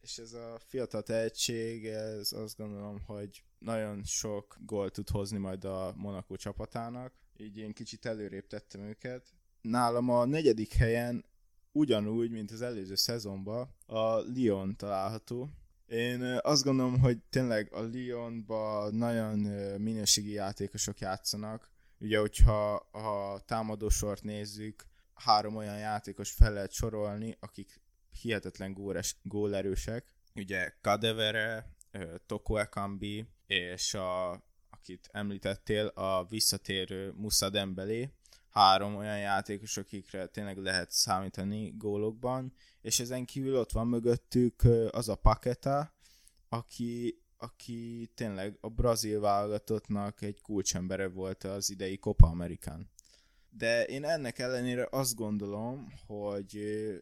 és 0.00 0.18
ez 0.18 0.32
a 0.32 0.58
fiatal 0.58 1.02
tehetség, 1.02 1.86
ez 1.86 2.32
azt 2.32 2.56
gondolom, 2.56 3.00
hogy 3.06 3.44
nagyon 3.58 4.04
sok 4.04 4.56
gólt 4.60 4.92
tud 4.92 5.10
hozni 5.10 5.38
majd 5.38 5.64
a 5.64 5.92
Monaco 5.96 6.36
csapatának, 6.36 7.14
így 7.36 7.56
én 7.56 7.72
kicsit 7.72 8.06
előrébb 8.06 8.46
tettem 8.46 8.80
őket. 8.80 9.34
Nálam 9.60 10.10
a 10.10 10.24
negyedik 10.24 10.72
helyen 10.72 11.24
ugyanúgy, 11.72 12.30
mint 12.30 12.50
az 12.50 12.62
előző 12.62 12.94
szezonban, 12.94 13.74
a 13.86 14.20
Lyon 14.34 14.76
található. 14.76 15.48
Én 15.86 16.22
azt 16.22 16.64
gondolom, 16.64 17.00
hogy 17.00 17.18
tényleg 17.30 17.72
a 17.72 17.82
Lyonban 17.92 18.94
nagyon 18.94 19.38
minőségi 19.78 20.32
játékosok 20.32 20.98
játszanak. 20.98 21.70
Ugye, 21.98 22.18
hogyha 22.18 22.74
a 22.74 23.40
támadósort 23.40 24.22
nézzük, 24.22 24.86
három 25.14 25.56
olyan 25.56 25.78
játékos 25.78 26.32
fel 26.32 26.52
lehet 26.52 26.72
sorolni, 26.72 27.36
akik 27.40 27.80
hihetetlen 28.20 28.72
góles, 28.72 29.16
gólerősek. 29.22 30.14
Ugye 30.34 30.72
Kadevere, 30.80 31.76
Toko 32.26 32.56
Ekambi, 32.56 33.28
és 33.46 33.94
a, 33.94 34.30
akit 34.70 35.08
említettél, 35.12 35.86
a 35.86 36.24
visszatérő 36.24 37.12
Musa 37.16 37.50
Dembélé, 37.50 38.12
három 38.50 38.96
olyan 38.96 39.18
játékos, 39.18 39.76
akikre 39.76 40.26
tényleg 40.26 40.56
lehet 40.56 40.90
számítani 40.90 41.74
gólokban, 41.76 42.52
és 42.80 43.00
ezen 43.00 43.24
kívül 43.24 43.56
ott 43.56 43.72
van 43.72 43.86
mögöttük 43.86 44.62
az 44.90 45.08
a 45.08 45.14
Paketa, 45.14 45.94
aki, 46.48 47.20
aki 47.38 48.10
tényleg 48.14 48.58
a 48.60 48.68
brazil 48.68 49.20
válogatottnak 49.20 50.22
egy 50.22 50.40
kulcsembere 50.40 51.08
volt 51.08 51.44
az 51.44 51.70
idei 51.70 51.98
Copa 51.98 52.26
Amerikán. 52.26 52.90
De 53.50 53.84
én 53.84 54.04
ennek 54.04 54.38
ellenére 54.38 54.88
azt 54.90 55.14
gondolom, 55.14 55.92
hogy 56.06 56.58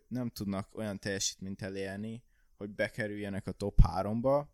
nem 0.08 0.28
tudnak 0.28 0.76
olyan 0.76 0.98
teljesítményt 0.98 1.62
elérni, 1.62 2.22
hogy 2.56 2.70
bekerüljenek 2.70 3.46
a 3.46 3.52
top 3.52 3.78
3-ba, 3.82 4.44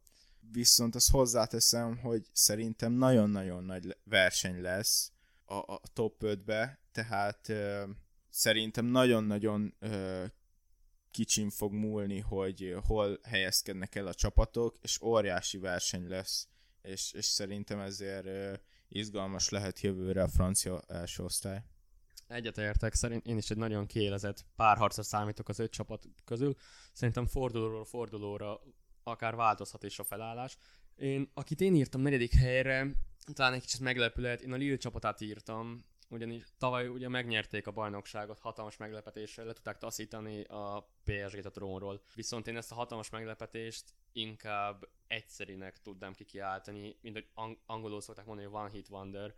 viszont 0.52 0.94
azt 0.94 1.10
hozzáteszem, 1.10 1.96
hogy 1.98 2.26
szerintem 2.32 2.92
nagyon-nagyon 2.92 3.64
nagy 3.64 3.96
verseny 4.04 4.60
lesz 4.60 5.12
a, 5.44 5.54
a 5.54 5.80
top 5.92 6.22
5-be, 6.24 6.78
tehát 6.92 7.48
ö, 7.48 7.84
szerintem 8.28 8.84
nagyon-nagyon 8.84 9.74
ö, 9.78 10.24
kicsim 11.10 11.50
fog 11.50 11.72
múlni, 11.72 12.20
hogy 12.20 12.76
hol 12.86 13.18
helyezkednek 13.22 13.94
el 13.94 14.06
a 14.06 14.14
csapatok, 14.14 14.78
és 14.82 15.00
óriási 15.02 15.58
verseny 15.58 16.08
lesz, 16.08 16.48
és, 16.82 17.12
és 17.12 17.24
szerintem 17.24 17.80
ezért 17.80 18.60
izgalmas 18.88 19.48
lehet 19.48 19.80
jövőre 19.80 20.22
a 20.22 20.28
francia 20.28 20.82
első 20.88 21.22
osztály. 21.22 21.62
Egyetértek, 22.26 22.94
szerint 22.94 23.26
én 23.26 23.36
is 23.36 23.50
egy 23.50 23.56
nagyon 23.56 23.86
kiélezett 23.86 24.44
párharcra 24.56 25.02
számítok 25.02 25.48
az 25.48 25.58
öt 25.58 25.70
csapat 25.70 26.08
közül. 26.24 26.54
Szerintem 26.92 27.26
fordulóról 27.26 27.84
fordulóra 27.84 28.60
akár 29.02 29.34
változhat 29.34 29.82
is 29.82 29.98
a 29.98 30.04
felállás. 30.04 30.56
Én, 30.96 31.30
akit 31.34 31.60
én 31.60 31.74
írtam 31.74 32.00
negyedik 32.00 32.32
helyre, 32.32 32.94
talán 33.32 33.52
egy 33.52 33.60
kicsit 33.60 33.80
meglepő 33.80 34.22
lehet, 34.22 34.40
én 34.40 34.52
a 34.52 34.56
Lille 34.56 34.76
csapatát 34.76 35.20
írtam, 35.20 35.84
ugyanis 36.10 36.44
tavaly 36.58 36.88
ugye 36.88 37.08
megnyerték 37.08 37.66
a 37.66 37.70
bajnokságot 37.70 38.38
hatalmas 38.38 38.76
meglepetéssel, 38.76 39.44
le 39.44 39.52
tudták 39.52 39.78
taszítani 39.78 40.44
a 40.44 40.90
PSG-t 41.04 41.44
a 41.44 41.50
trónról. 41.50 42.02
Viszont 42.14 42.46
én 42.46 42.56
ezt 42.56 42.72
a 42.72 42.74
hatalmas 42.74 43.10
meglepetést 43.10 43.94
inkább 44.12 44.88
egyszerinek 45.06 45.82
tudnám 45.82 46.12
kikiáltani, 46.12 46.96
mint 47.00 47.14
hogy 47.14 47.28
ang- 47.34 47.58
angolul 47.66 48.00
szokták 48.00 48.26
mondani, 48.26 48.48
hogy 48.48 48.56
one 48.56 48.70
hit 48.70 48.88
wonder. 48.88 49.34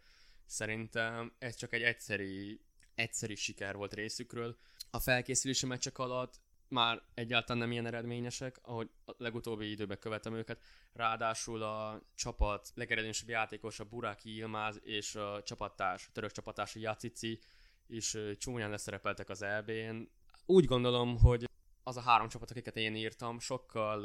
Szerintem 0.46 1.32
ez 1.38 1.54
csak 1.56 1.72
egy 1.72 1.82
egyszeri, 1.82 2.60
egyszeri 2.94 3.34
siker 3.34 3.76
volt 3.76 3.94
részükről. 3.94 4.56
A 4.90 4.98
felkészülési 4.98 5.66
meccsek 5.66 5.98
alatt 5.98 6.40
már 6.72 7.02
egyáltalán 7.14 7.62
nem 7.62 7.72
ilyen 7.72 7.86
eredményesek, 7.86 8.58
ahogy 8.62 8.90
a 9.04 9.12
legutóbbi 9.18 9.70
időben 9.70 9.98
követem 9.98 10.34
őket. 10.34 10.62
Ráadásul 10.92 11.62
a 11.62 12.02
csapat 12.14 12.70
legeredményesebb 12.74 13.28
játékosa 13.28 13.84
Buraki 13.84 14.36
Ilmáz 14.36 14.80
és 14.84 15.14
a 15.14 15.42
csapattárs, 15.42 16.06
a 16.06 16.12
török 16.12 16.30
csapattárs 16.30 16.74
Jacici 16.74 17.38
is 17.86 18.16
csúnyán 18.38 18.70
leszerepeltek 18.70 19.28
az 19.28 19.42
EB-n. 19.42 20.08
Úgy 20.46 20.64
gondolom, 20.64 21.18
hogy 21.18 21.48
az 21.82 21.96
a 21.96 22.00
három 22.00 22.28
csapat, 22.28 22.50
akiket 22.50 22.76
én 22.76 22.94
írtam, 22.94 23.38
sokkal 23.38 24.00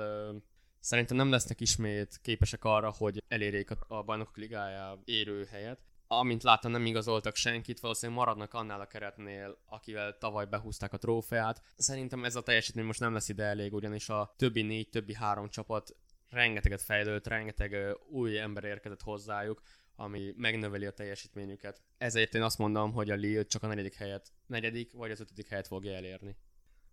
szerintem 0.80 1.18
nem 1.18 1.30
lesznek 1.30 1.62
ismét 1.62 2.20
képesek 2.22 2.64
arra, 2.64 2.92
hogy 2.92 3.24
elérjék 3.28 3.72
a, 3.72 3.78
a 3.88 4.04
bajnokok 4.04 4.38
ligája 4.38 5.02
érő 5.06 5.46
helyet 5.46 5.80
amint 6.08 6.44
láttam, 6.44 6.72
nem 6.72 6.86
igazoltak 6.86 7.36
senkit, 7.36 7.80
valószínűleg 7.80 8.22
maradnak 8.22 8.54
annál 8.54 8.80
a 8.82 8.88
keretnél, 8.88 9.58
akivel 9.66 10.18
tavaly 10.18 10.46
behúzták 10.46 10.94
a 10.94 10.98
trófeát. 10.98 11.62
Szerintem 11.78 12.26
ez 12.26 12.36
a 12.36 12.42
teljesítmény 12.42 12.86
most 12.86 13.00
nem 13.00 13.14
lesz 13.14 13.30
ide 13.30 13.44
elég, 13.44 13.74
ugyanis 13.74 14.10
a 14.10 14.34
többi 14.38 14.62
négy, 14.62 14.90
többi 14.90 15.14
három 15.14 15.50
csapat 15.50 15.96
rengeteget 16.30 16.82
fejlődött, 16.82 17.28
rengeteg 17.28 17.98
új 18.10 18.40
ember 18.40 18.64
érkezett 18.64 19.02
hozzájuk, 19.02 19.62
ami 19.96 20.34
megnöveli 20.38 20.86
a 20.86 20.92
teljesítményüket. 20.92 21.82
Ezért 21.98 22.36
én 22.36 22.42
azt 22.42 22.58
mondom, 22.58 22.92
hogy 22.92 23.10
a 23.10 23.16
Lille 23.16 23.44
csak 23.44 23.64
a 23.64 23.68
negyedik 23.68 23.96
helyet, 23.96 24.32
negyedik 24.46 24.94
vagy 24.94 25.12
az 25.12 25.20
ötödik 25.20 25.48
helyet 25.48 25.68
fogja 25.68 25.94
elérni. 25.94 26.36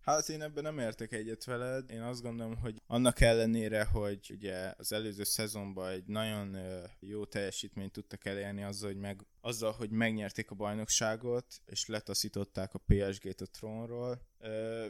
Hát 0.05 0.29
én 0.29 0.41
ebben 0.41 0.63
nem 0.63 0.79
értek 0.79 1.11
egyet 1.11 1.43
veled. 1.43 1.89
Én 1.89 2.01
azt 2.01 2.21
gondolom, 2.21 2.57
hogy 2.57 2.81
annak 2.87 3.21
ellenére, 3.21 3.83
hogy 3.83 4.31
ugye 4.33 4.73
az 4.77 4.91
előző 4.91 5.23
szezonban 5.23 5.89
egy 5.89 6.05
nagyon 6.05 6.57
jó 6.99 7.25
teljesítményt 7.25 7.91
tudtak 7.91 8.25
elérni 8.25 8.63
azzal, 8.63 8.89
hogy, 8.89 8.99
meg, 8.99 9.25
azzal, 9.41 9.71
hogy 9.71 9.89
megnyerték 9.89 10.51
a 10.51 10.55
bajnokságot, 10.55 11.45
és 11.65 11.85
letaszították 11.85 12.73
a 12.73 12.81
PSG-t 12.87 13.41
a 13.41 13.45
trónról. 13.45 14.21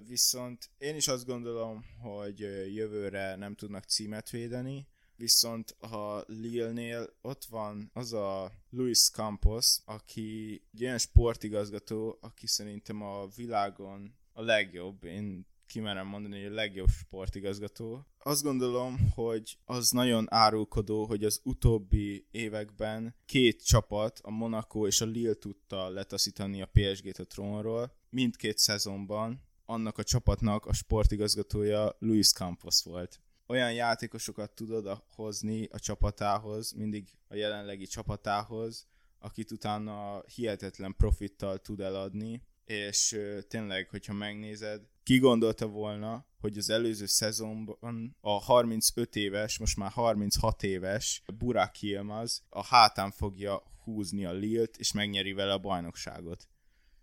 Viszont 0.07 0.69
én 0.77 0.95
is 0.95 1.07
azt 1.07 1.25
gondolom, 1.25 1.86
hogy 2.01 2.39
jövőre 2.75 3.36
nem 3.36 3.55
tudnak 3.55 3.84
címet 3.84 4.29
védeni, 4.29 4.88
viszont 5.15 5.72
a 5.72 6.24
Lille-nél 6.27 7.13
ott 7.22 7.45
van 7.45 7.89
az 7.93 8.13
a 8.13 8.51
Luis 8.69 9.10
Campos, 9.10 9.77
aki 9.86 10.62
egy 10.74 10.84
olyan 10.84 10.98
sportigazgató, 10.98 12.17
aki 12.22 12.48
szerintem 12.48 13.01
a 13.01 13.27
világon 13.36 14.15
a 14.38 14.42
legjobb, 14.42 15.04
én 15.04 15.46
kimerem 15.65 16.08
mondani, 16.08 16.44
hogy 16.44 16.51
a 16.51 16.56
legjobb 16.56 16.89
sportigazgató. 16.89 18.06
Azt 18.20 18.44
gondolom, 18.44 19.12
hogy 19.13 19.58
az 19.65 19.89
nagyon 19.89 20.25
árulkodó, 20.30 21.06
hogy 21.06 21.24
az 21.24 21.42
utóbbi 21.44 22.27
években 22.32 23.15
két 23.25 23.65
csapat, 23.65 24.20
a 24.24 24.30
Monaco 24.32 24.88
és 24.88 25.01
a 25.01 25.06
Lille 25.06 25.34
tudta 25.34 25.89
letaszítani 25.89 26.62
a 26.62 26.70
PSG-t 26.72 27.20
a 27.20 27.25
trónról. 27.25 27.96
Mindkét 28.10 28.58
szezonban 28.58 29.42
annak 29.65 29.98
a 29.98 30.04
csapatnak 30.04 30.65
a 30.65 30.74
sportigazgatója 30.74 31.96
Luis 32.00 32.32
Campos 32.32 32.84
volt. 32.84 33.20
Olyan 33.48 33.74
játékosokat 33.74 34.51
tudod 34.51 35.04
hozni 35.15 35.65
a 35.65 35.80
csapatához, 35.80 36.72
mindig 36.72 37.10
a 37.27 37.36
jelenlegi 37.36 37.86
csapatához, 37.86 38.88
akit 39.20 39.51
utána 39.51 40.24
hihetetlen 40.36 40.96
profittal 40.96 41.58
tud 41.58 41.80
eladni, 41.80 42.42
és 42.65 43.19
tényleg, 43.48 43.89
hogyha 43.89 44.13
megnézed, 44.13 44.81
ki 45.03 45.19
gondolta 45.19 45.67
volna, 45.67 46.25
hogy 46.39 46.57
az 46.57 46.69
előző 46.69 47.05
szezonban 47.05 48.15
a 48.22 48.29
35 48.29 49.15
éves, 49.15 49.57
most 49.57 49.77
már 49.77 49.91
36 49.91 50.63
éves 50.63 51.24
Burak 51.38 51.81
Yilmaz 51.81 52.43
a 52.50 52.63
hátán 52.63 53.12
fogja 53.12 53.63
húzni 53.84 54.25
a 54.25 54.31
Lilt, 54.31 54.77
és 54.77 54.91
megnyeri 54.91 55.34
vele 55.34 55.53
a 55.53 55.60
bajnokságot. 55.60 56.48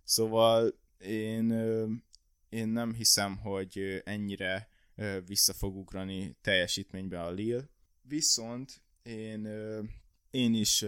Szóval 0.05 0.81
én, 0.99 1.51
én 2.49 2.69
nem 2.69 2.95
hiszem, 2.95 3.37
hogy 3.37 4.03
ennyire 4.05 4.69
vissza 5.27 5.53
fog 5.53 5.77
ugrani 5.77 6.37
teljesítménybe 6.41 7.23
a 7.23 7.31
Lille. 7.31 7.69
Viszont 8.03 8.83
én, 9.03 9.49
én 10.31 10.55
is 10.55 10.85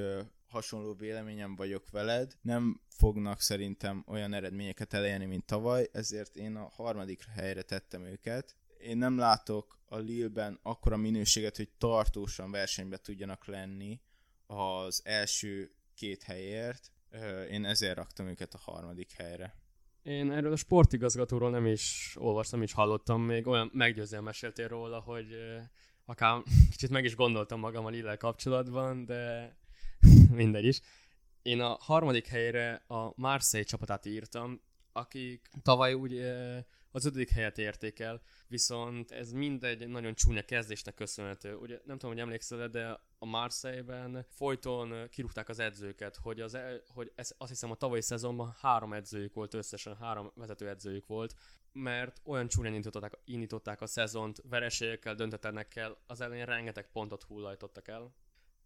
hasonló 0.55 0.95
véleményem 0.95 1.57
vagyok 1.57 1.91
veled, 1.91 2.33
nem 2.41 2.81
fognak 2.89 3.41
szerintem 3.41 4.05
olyan 4.07 4.33
eredményeket 4.33 4.93
elérni, 4.93 5.25
mint 5.25 5.45
tavaly, 5.45 5.89
ezért 5.93 6.37
én 6.37 6.57
a 6.57 6.69
harmadik 6.73 7.25
helyre 7.37 7.63
tettem 7.63 8.05
őket. 8.05 8.57
Én 8.79 8.97
nem 8.97 9.19
látok 9.19 9.79
a 9.87 9.97
Lille-ben 9.97 10.59
akkora 10.63 10.97
minőséget, 10.97 11.57
hogy 11.57 11.69
tartósan 11.79 12.51
versenybe 12.51 12.97
tudjanak 12.97 13.47
lenni 13.47 14.01
az 14.47 15.01
első 15.05 15.75
két 15.95 16.23
helyért. 16.23 16.93
Én 17.51 17.65
ezért 17.65 17.97
raktam 17.97 18.27
őket 18.27 18.55
a 18.55 18.59
harmadik 18.59 19.13
helyre. 19.13 19.55
Én 20.03 20.33
erről 20.33 20.53
a 20.53 20.57
sportigazgatóról 20.57 21.51
nem 21.51 21.67
is 21.67 22.15
olvastam, 22.19 22.63
is 22.63 22.73
hallottam, 22.73 23.23
még 23.23 23.47
olyan 23.47 23.71
meggyőzően 23.73 24.23
meséltél 24.23 24.69
róla, 24.69 25.01
hogy 25.01 25.27
akár 26.05 26.43
kicsit 26.71 26.91
meg 26.91 27.05
is 27.05 27.17
gondoltam 27.17 27.61
magam 27.61 27.85
a 27.85 27.89
Lille 27.89 28.17
kapcsolatban, 28.17 29.05
de 29.05 29.57
mindegy 30.31 30.65
is. 30.65 30.81
Én 31.43 31.61
a 31.61 31.77
harmadik 31.81 32.27
helyre 32.27 32.85
a 32.87 33.13
Marseille 33.17 33.67
csapatát 33.67 34.07
írtam, 34.07 34.61
akik 34.93 35.51
tavaly 35.63 35.93
úgy 35.93 36.19
az 36.91 37.05
ötödik 37.05 37.31
helyet 37.31 37.59
érték 37.59 37.99
el, 37.99 38.23
viszont 38.49 39.11
ez 39.11 39.33
mindegy 39.33 39.89
nagyon 39.89 40.15
csúnya 40.15 40.43
kezdésnek 40.43 40.95
köszönhető. 40.95 41.55
Ugye 41.55 41.81
nem 41.85 41.99
tudom, 41.99 42.15
hogy 42.15 42.25
emlékszel 42.25 42.69
de 42.69 43.01
a 43.19 43.27
Marseille-ben 43.27 44.27
folyton 44.29 45.09
kirúgták 45.11 45.49
az 45.49 45.59
edzőket, 45.59 46.17
hogy, 46.17 46.41
az, 46.41 46.59
hogy 46.87 47.13
ez, 47.15 47.35
azt 47.39 47.51
hiszem 47.51 47.71
a 47.71 47.75
tavalyi 47.75 48.01
szezonban 48.03 48.55
három 48.61 48.93
edzőjük 48.93 49.35
volt 49.35 49.55
összesen, 49.55 49.97
három 49.97 50.31
vezető 50.35 50.69
edzőjük 50.69 51.07
volt, 51.07 51.35
mert 51.73 52.21
olyan 52.25 52.49
csúnyán 52.49 52.75
indították, 52.75 53.19
indították 53.25 53.81
a 53.81 53.87
szezont, 53.87 54.43
vereségekkel, 54.49 55.15
döntetlenekkel, 55.15 55.97
az 56.07 56.21
elején 56.21 56.45
rengeteg 56.45 56.91
pontot 56.93 57.23
hullajtottak 57.23 57.89
el. 57.89 58.15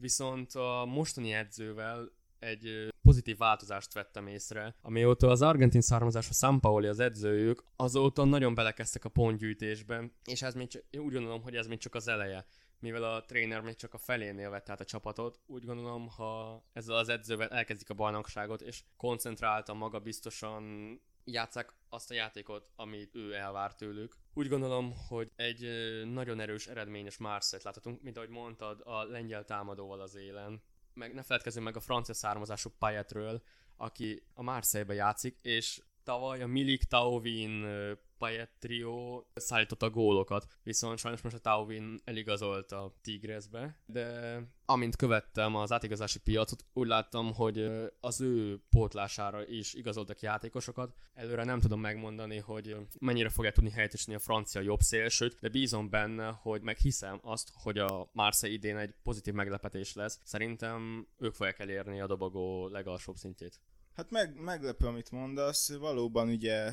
Viszont 0.01 0.53
a 0.53 0.85
mostani 0.87 1.33
edzővel 1.33 2.11
egy 2.39 2.89
pozitív 3.03 3.37
változást 3.37 3.93
vettem 3.93 4.27
észre. 4.27 4.75
Amióta 4.83 5.29
az 5.29 5.43
argentin 5.43 5.81
származású 5.81 6.33
San 6.33 6.61
Paoli 6.61 6.87
az 6.87 7.01
edzőjük, 7.01 7.65
azóta 7.77 8.25
nagyon 8.25 8.55
belekezdtek 8.55 9.05
a 9.05 9.09
pontgyűjtésbe, 9.09 10.11
és 10.25 10.43
ez 10.43 10.55
még 10.55 10.69
csak, 10.69 10.83
úgy 10.93 11.13
gondolom, 11.13 11.43
hogy 11.43 11.57
ez 11.57 11.67
még 11.67 11.79
csak 11.79 11.95
az 11.95 12.09
eleje 12.09 12.47
mivel 12.81 13.03
a 13.05 13.25
tréner 13.25 13.61
még 13.61 13.75
csak 13.75 13.95
a 13.95 13.99
felénél 13.99 14.51
vett 14.51 14.69
át 14.69 14.81
a 14.81 14.85
csapatot, 14.85 15.41
úgy 15.47 15.65
gondolom, 15.65 16.09
ha 16.09 16.63
ezzel 16.73 16.97
az 16.97 17.09
edzővel 17.09 17.49
elkezdik 17.49 17.91
a 17.91 17.95
bajnokságot, 17.95 18.61
és 18.61 18.83
koncentráltan, 18.97 19.77
maga 19.77 19.99
biztosan 19.99 20.63
játszák 21.33 21.73
azt 21.89 22.11
a 22.11 22.15
játékot, 22.15 22.71
amit 22.77 23.15
ő 23.15 23.35
elvár 23.35 23.75
tőlük. 23.75 24.17
Úgy 24.35 24.49
gondolom, 24.49 24.93
hogy 25.09 25.33
egy 25.37 25.61
nagyon 26.07 26.41
erős, 26.41 26.67
eredményes 26.67 27.17
Marseille 27.17 27.65
láthatunk, 27.65 28.03
mint 28.03 28.17
ahogy 28.17 28.29
mondtad, 28.29 28.81
a 28.85 29.05
lengyel 29.05 29.45
támadóval 29.45 30.01
az 30.01 30.15
élen 30.15 30.63
meg 30.99 31.15
ne 31.15 31.23
feledkezzünk 31.23 31.65
meg 31.65 31.77
a 31.77 31.81
francia 31.81 32.15
származású 32.15 32.71
Payetről, 32.79 33.43
aki 33.77 34.27
a 34.35 34.43
Marseille-be 34.43 34.95
játszik, 34.95 35.39
és 35.43 35.83
tavaly 36.09 36.43
a 36.43 36.47
Milik 36.47 36.85
Tauvin 36.85 37.67
Payet 38.19 38.51
trio 38.59 39.25
szállította 39.35 39.91
gólokat, 39.91 40.47
viszont 40.63 40.99
sajnos 40.99 41.21
most 41.21 41.35
a 41.37 41.39
Tauvin 41.39 42.01
eligazolt 42.05 42.73
a 42.73 42.95
Tigresbe, 43.03 43.79
de 43.87 44.39
amint 44.65 44.97
követtem 44.97 45.55
az 45.55 45.73
átigazási 45.73 46.19
piacot, 46.19 46.65
úgy 46.73 46.87
láttam, 46.87 47.35
hogy 47.35 47.71
az 48.01 48.21
ő 48.21 48.63
pótlására 48.71 49.47
is 49.47 49.75
igazoltak 49.75 50.21
játékosokat. 50.21 50.95
Előre 51.15 51.45
nem 51.45 51.61
tudom 51.61 51.81
megmondani, 51.81 52.39
hogy 52.39 52.77
mennyire 52.99 53.29
fogják 53.29 53.55
tudni 53.55 53.71
helyettesíteni 53.71 54.17
a 54.17 54.21
francia 54.21 54.61
jobb 54.61 54.81
szélsőt, 54.81 55.37
de 55.41 55.49
bízom 55.49 55.91
benne, 55.91 56.39
hogy 56.43 56.63
meghiszem 56.63 57.19
azt, 57.23 57.51
hogy 57.63 57.79
a 57.79 58.11
Marseille 58.13 58.57
idén 58.57 58.77
egy 58.77 58.95
pozitív 59.03 59.35
meglepetés 59.35 59.95
lesz. 59.95 60.21
Szerintem 60.25 61.07
ők 61.19 61.35
fogják 61.35 61.59
elérni 61.59 62.01
a 62.01 62.07
dobogó 62.07 62.69
legalsóbb 62.69 63.17
szintjét. 63.17 63.61
Hát 63.99 64.11
meg, 64.11 64.41
meglepő, 64.41 64.87
amit 64.87 65.11
mondasz. 65.11 65.73
Valóban 65.77 66.29
ugye 66.29 66.67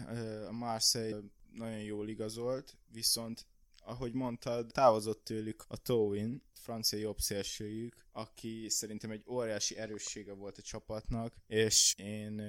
a 0.48 0.52
Marseille 0.52 1.22
nagyon 1.52 1.82
jól 1.82 2.10
igazolt, 2.10 2.78
viszont 2.92 3.46
ahogy 3.86 4.14
mondtad, 4.14 4.72
távozott 4.72 5.24
tőlük 5.24 5.66
a 5.68 5.78
Towin, 5.78 6.44
francia 6.54 7.00
jobb 7.00 7.20
szélsőjük, 7.20 8.06
aki 8.12 8.70
szerintem 8.70 9.12
egy 9.12 9.24
óriási 9.28 9.78
erőssége 9.78 10.34
volt 10.34 10.58
a 10.58 10.62
csapatnak, 10.62 11.36
és 11.48 11.96
én 11.98 12.42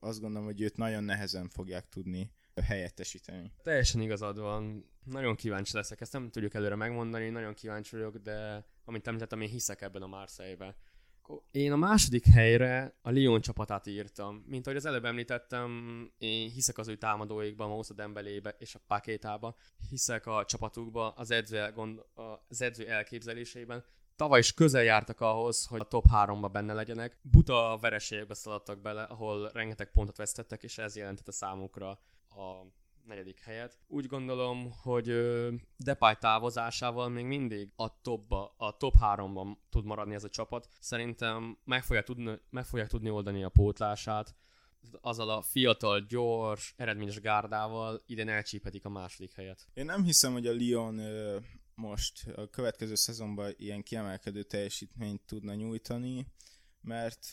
azt 0.00 0.20
gondolom, 0.20 0.46
hogy 0.46 0.60
őt 0.60 0.76
nagyon 0.76 1.04
nehezen 1.04 1.48
fogják 1.48 1.88
tudni 1.88 2.32
helyettesíteni. 2.64 3.52
Teljesen 3.62 4.00
igazad 4.00 4.38
van. 4.38 4.90
Nagyon 5.04 5.36
kíváncsi 5.36 5.76
leszek, 5.76 6.00
ezt 6.00 6.12
nem 6.12 6.30
tudjuk 6.30 6.54
előre 6.54 6.74
megmondani, 6.74 7.28
nagyon 7.28 7.54
kíváncsi 7.54 7.96
vagyok, 7.96 8.16
de 8.16 8.66
amint 8.84 9.06
említettem, 9.06 9.40
én 9.40 9.48
hiszek 9.48 9.80
ebben 9.80 10.02
a 10.02 10.06
Marseille-be. 10.06 10.76
Én 11.50 11.72
a 11.72 11.76
második 11.76 12.26
helyre 12.26 12.94
a 13.02 13.10
Lyon 13.10 13.40
csapatát 13.40 13.86
írtam. 13.86 14.44
Mint 14.46 14.66
ahogy 14.66 14.78
az 14.78 14.86
előbb 14.86 15.04
említettem, 15.04 15.70
én 16.18 16.50
hiszek 16.50 16.78
az 16.78 16.88
ő 16.88 16.96
támadóikban, 16.96 17.68
Moussa 17.68 17.94
Dembelébe 17.94 18.56
és 18.58 18.74
a 18.74 18.80
Pakétába. 18.86 19.56
Hiszek 19.88 20.26
a 20.26 20.44
csapatukba, 20.44 21.10
az 21.10 21.30
edző, 21.30 21.72
gond, 21.74 22.00
az 22.48 22.62
edző 22.62 22.88
elképzeléseiben. 22.88 23.84
Tavaly 24.16 24.38
is 24.38 24.54
közel 24.54 24.82
jártak 24.82 25.20
ahhoz, 25.20 25.66
hogy 25.66 25.80
a 25.80 25.84
top 25.84 26.04
3-ba 26.12 26.48
benne 26.52 26.72
legyenek. 26.72 27.18
Buta 27.22 27.78
vereségbe 27.80 28.34
szaladtak 28.34 28.80
bele, 28.80 29.02
ahol 29.02 29.50
rengeteg 29.52 29.90
pontot 29.90 30.16
vesztettek, 30.16 30.62
és 30.62 30.78
ez 30.78 30.96
jelentette 30.96 31.32
számukra 31.32 31.88
a 32.28 32.66
negyedik 33.06 33.40
helyet. 33.40 33.78
Úgy 33.86 34.06
gondolom, 34.06 34.70
hogy 34.82 35.12
Depay 35.76 36.16
távozásával 36.16 37.08
még 37.08 37.24
mindig 37.24 37.72
a 37.76 38.00
topba, 38.00 38.54
a 38.56 38.76
top 38.76 38.94
3-ban 39.00 39.56
tud 39.70 39.84
maradni 39.84 40.14
ez 40.14 40.24
a 40.24 40.28
csapat. 40.28 40.68
Szerintem 40.80 41.58
meg 41.64 41.84
fogják 41.84 42.04
tudni, 42.04 42.38
meg 42.50 42.64
fogják 42.64 42.88
tudni 42.88 43.10
oldani 43.10 43.44
a 43.44 43.48
pótlását, 43.48 44.34
azzal 45.00 45.30
a 45.30 45.42
fiatal, 45.42 46.00
gyors, 46.00 46.74
eredményes 46.76 47.20
gárdával 47.20 48.02
idén 48.06 48.28
elcsípetik 48.28 48.84
a 48.84 48.88
második 48.88 49.32
helyet. 49.32 49.66
Én 49.74 49.84
nem 49.84 50.04
hiszem, 50.04 50.32
hogy 50.32 50.46
a 50.46 50.52
Lyon 50.52 51.00
most 51.74 52.28
a 52.28 52.48
következő 52.50 52.94
szezonban 52.94 53.52
ilyen 53.56 53.82
kiemelkedő 53.82 54.42
teljesítményt 54.42 55.22
tudna 55.26 55.54
nyújtani 55.54 56.26
mert 56.82 57.30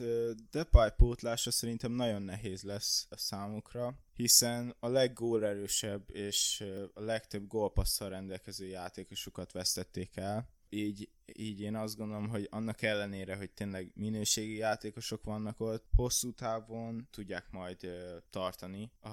Depay 0.52 0.90
pótlása 0.98 1.52
szerintem 1.52 1.92
nagyon 1.92 2.22
nehéz 2.22 2.64
lesz 2.64 3.08
a 3.10 3.18
számukra, 3.18 3.98
hiszen 4.14 4.76
a 4.80 4.88
leggórerősebb 4.88 6.10
és 6.12 6.66
a 6.94 7.02
legtöbb 7.02 7.48
gólpasszal 7.48 8.10
rendelkező 8.10 8.66
játékosukat 8.66 9.52
vesztették 9.52 10.16
el. 10.16 10.50
Így, 10.70 11.10
így 11.34 11.62
én 11.62 11.76
azt 11.76 11.98
gondolom, 11.98 12.28
hogy 12.28 12.48
annak 12.52 12.82
ellenére, 12.82 13.36
hogy 13.36 13.52
tényleg 13.52 13.92
minőségi 13.96 14.56
játékosok 14.56 15.24
vannak 15.24 15.60
ott, 15.60 15.86
hosszú 15.96 16.34
távon 16.34 17.08
tudják 17.12 17.52
majd 17.52 17.88
tartani 18.30 18.92
a, 19.00 19.10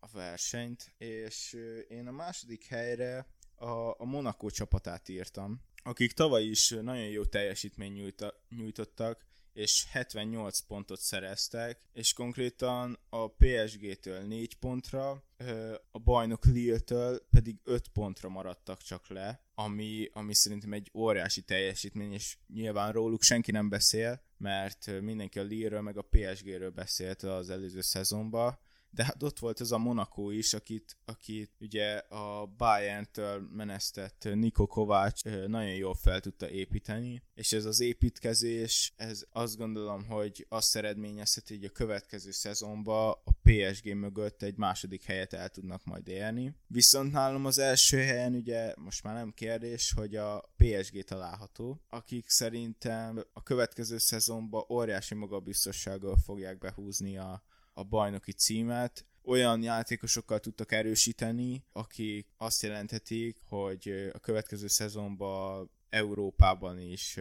a 0.00 0.08
versenyt, 0.12 0.92
és 0.98 1.56
én 1.88 2.06
a 2.06 2.12
második 2.12 2.64
helyre 2.64 3.26
a, 3.54 4.00
a 4.00 4.04
Monaco 4.04 4.50
csapatát 4.50 5.08
írtam, 5.08 5.60
akik 5.82 6.12
tavaly 6.12 6.44
is 6.44 6.70
nagyon 6.70 7.08
jó 7.08 7.24
teljesítményt 7.24 8.32
nyújtottak, 8.48 9.26
és 9.52 9.86
78 9.90 10.60
pontot 10.60 11.00
szereztek, 11.00 11.80
és 11.92 12.12
konkrétan 12.12 12.98
a 13.08 13.28
PSG-től 13.28 14.20
4 14.20 14.54
pontra, 14.54 15.24
a 15.90 15.98
bajnok 15.98 16.44
Lille-től 16.44 17.26
pedig 17.30 17.60
5 17.64 17.88
pontra 17.88 18.28
maradtak 18.28 18.82
csak 18.82 19.08
le, 19.08 19.44
ami, 19.54 20.08
ami 20.12 20.34
szerintem 20.34 20.72
egy 20.72 20.90
óriási 20.94 21.42
teljesítmény, 21.42 22.12
és 22.12 22.36
nyilván 22.54 22.92
róluk 22.92 23.22
senki 23.22 23.50
nem 23.50 23.68
beszél, 23.68 24.22
mert 24.36 25.00
mindenki 25.00 25.38
a 25.38 25.42
Lille-ről 25.42 25.80
meg 25.80 25.96
a 25.96 26.08
PSG-ről 26.10 26.70
beszélt 26.70 27.22
az 27.22 27.50
előző 27.50 27.80
szezonban, 27.80 28.58
de 28.90 29.04
hát 29.04 29.22
ott 29.22 29.38
volt 29.38 29.60
ez 29.60 29.70
a 29.70 29.78
Monaco 29.78 30.30
is, 30.30 30.54
akit, 30.54 30.96
akit 31.04 31.50
ugye 31.60 31.96
a 31.96 32.46
Bayern-től 32.46 33.48
menesztett 33.52 34.28
Niko 34.34 34.66
Kovács 34.66 35.24
nagyon 35.24 35.74
jól 35.74 35.94
fel 35.94 36.20
tudta 36.20 36.50
építeni, 36.50 37.22
és 37.34 37.52
ez 37.52 37.64
az 37.64 37.80
építkezés, 37.80 38.92
ez 38.96 39.24
azt 39.30 39.56
gondolom, 39.56 40.04
hogy 40.04 40.46
azt 40.48 40.76
eredményezheti, 40.76 41.54
hogy 41.54 41.64
a 41.64 41.70
következő 41.70 42.30
szezonban 42.30 43.16
a 43.24 43.30
PSG 43.42 43.94
mögött 43.94 44.42
egy 44.42 44.56
második 44.56 45.02
helyet 45.02 45.32
el 45.32 45.48
tudnak 45.48 45.84
majd 45.84 46.08
érni. 46.08 46.54
Viszont 46.66 47.12
nálam 47.12 47.44
az 47.44 47.58
első 47.58 47.96
helyen 47.96 48.34
ugye 48.34 48.74
most 48.76 49.02
már 49.02 49.14
nem 49.14 49.32
kérdés, 49.32 49.92
hogy 49.92 50.16
a 50.16 50.52
PSG 50.56 51.02
található, 51.04 51.82
akik 51.88 52.28
szerintem 52.28 53.24
a 53.32 53.42
következő 53.42 53.98
szezonban 53.98 54.64
óriási 54.68 55.14
magabiztossággal 55.14 56.16
fogják 56.16 56.58
behúzni 56.58 57.18
a, 57.18 57.42
a 57.72 57.84
bajnoki 57.84 58.32
címet, 58.32 59.04
olyan 59.22 59.62
játékosokkal 59.62 60.40
tudtak 60.40 60.72
erősíteni, 60.72 61.64
akik 61.72 62.26
azt 62.36 62.62
jelenthetik, 62.62 63.40
hogy 63.44 64.10
a 64.12 64.18
következő 64.18 64.66
szezonban 64.66 65.70
Európában 65.90 66.78
is 66.78 67.18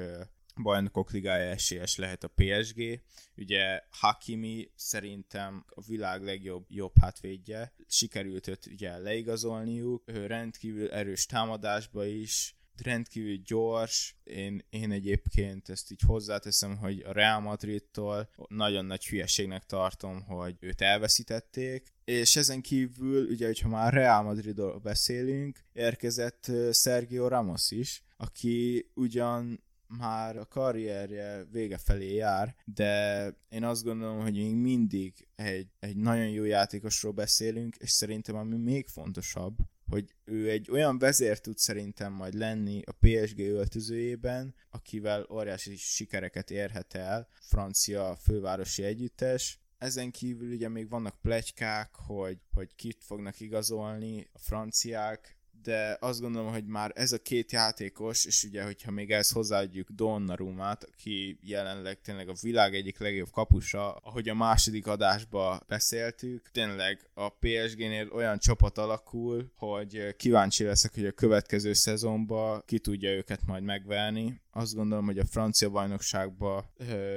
bajnokok 0.62 1.12
ligája 1.12 1.52
esélyes 1.52 1.96
lehet 1.96 2.24
a 2.24 2.32
PSG. 2.36 3.02
Ugye 3.38 3.82
Hakimi 3.90 4.72
szerintem 4.76 5.66
a 5.68 5.82
világ 5.88 6.24
legjobb 6.24 6.66
jobb 6.68 6.94
hátvédje. 7.02 7.74
Sikerült 7.88 8.48
őt 8.48 8.66
ugye 8.66 8.98
leigazolniuk. 8.98 10.04
Ő 10.06 10.26
rendkívül 10.26 10.92
erős 10.92 11.26
támadásba 11.26 12.06
is, 12.06 12.56
rendkívül 12.82 13.38
gyors. 13.46 14.16
Én, 14.24 14.66
én 14.70 14.92
egyébként 14.92 15.70
ezt 15.70 15.92
így 15.92 16.02
hozzáteszem, 16.06 16.78
hogy 16.78 17.02
a 17.02 17.12
Real 17.12 17.40
Madridtól 17.40 18.30
nagyon 18.48 18.86
nagy 18.86 19.08
hülyeségnek 19.08 19.64
tartom, 19.64 20.22
hogy 20.22 20.56
őt 20.60 20.82
elveszítették, 20.82 21.94
és 22.04 22.36
ezen 22.36 22.62
kívül, 22.62 23.28
ugye, 23.28 23.46
hogyha 23.46 23.70
már 23.70 23.94
Real 23.94 24.24
Madridról 24.24 24.80
beszélünk, 24.80 25.60
érkezett 25.74 26.52
Sergio 26.72 27.28
Ramos 27.28 27.72
is, 27.72 28.04
aki 28.18 28.90
ugyan 28.94 29.64
már 29.98 30.38
a 30.38 30.46
karrierje 30.46 31.46
vége 31.52 31.78
felé 31.78 32.14
jár, 32.14 32.56
de 32.66 33.24
én 33.50 33.64
azt 33.64 33.84
gondolom, 33.84 34.22
hogy 34.22 34.34
még 34.34 34.56
mindig 34.56 35.28
egy, 35.36 35.68
egy 35.80 35.96
nagyon 35.96 36.30
jó 36.30 36.44
játékosról 36.44 37.12
beszélünk, 37.12 37.76
és 37.76 37.92
szerintem 37.92 38.36
ami 38.36 38.58
még 38.58 38.88
fontosabb, 38.88 39.58
hogy 39.90 40.16
ő 40.26 40.50
egy 40.50 40.72
olyan 40.72 40.98
vezér 40.98 41.40
tud 41.40 41.58
szerintem 41.58 42.14
majd 42.14 42.34
lenni 42.34 42.82
a 42.86 42.92
PSG 42.92 43.40
öltözőjében, 43.40 44.56
akivel 44.70 45.28
óriási 45.32 45.76
sikereket 45.76 46.52
érhet 46.52 46.94
el 46.94 47.30
francia 47.42 48.16
fővárosi 48.16 48.84
együttes, 48.84 49.60
ezen 49.78 50.12
kívül 50.12 50.54
ugye 50.54 50.70
még 50.70 50.90
vannak 50.90 51.22
plegykák, 51.22 51.96
hogy, 51.96 52.38
hogy 52.54 52.76
kit 52.76 53.04
fognak 53.04 53.40
igazolni 53.40 54.30
a 54.32 54.40
franciák, 54.40 55.39
de 55.64 55.98
azt 56.00 56.22
gondolom, 56.22 56.52
hogy 56.52 56.66
már 56.66 56.92
ez 56.96 57.12
a 57.12 57.18
két 57.18 57.52
játékos, 57.52 58.26
és 58.26 58.44
ugye, 58.44 58.64
hogyha 58.64 58.92
még 58.92 59.12
ezt 59.12 59.34
hozzáadjuk 59.34 59.90
Donnarumát, 59.90 60.84
aki 60.84 61.40
jelenleg 61.42 62.02
tényleg 62.02 62.30
a 62.30 62.34
világ 62.42 62.76
egyik 62.76 63.00
legjobb 63.00 63.30
kapusa, 63.32 63.94
ahogy 63.94 64.30
a 64.30 64.34
második 64.34 64.88
adásba 64.88 65.62
beszéltük, 65.68 66.50
tényleg 66.52 67.10
a 67.14 67.30
PSG-nél 67.30 68.10
olyan 68.12 68.38
csapat 68.40 68.78
alakul, 68.78 69.52
hogy 69.56 70.16
kíváncsi 70.16 70.64
leszek, 70.64 70.94
hogy 70.94 71.06
a 71.06 71.12
következő 71.12 71.74
szezonban 71.74 72.64
ki 72.66 72.80
tudja 72.80 73.10
őket 73.10 73.46
majd 73.46 73.64
megverni. 73.64 74.42
Azt 74.52 74.76
gondolom, 74.76 75.06
hogy 75.06 75.20
a 75.20 75.26
francia 75.26 75.70
bajnokságban 75.70 76.66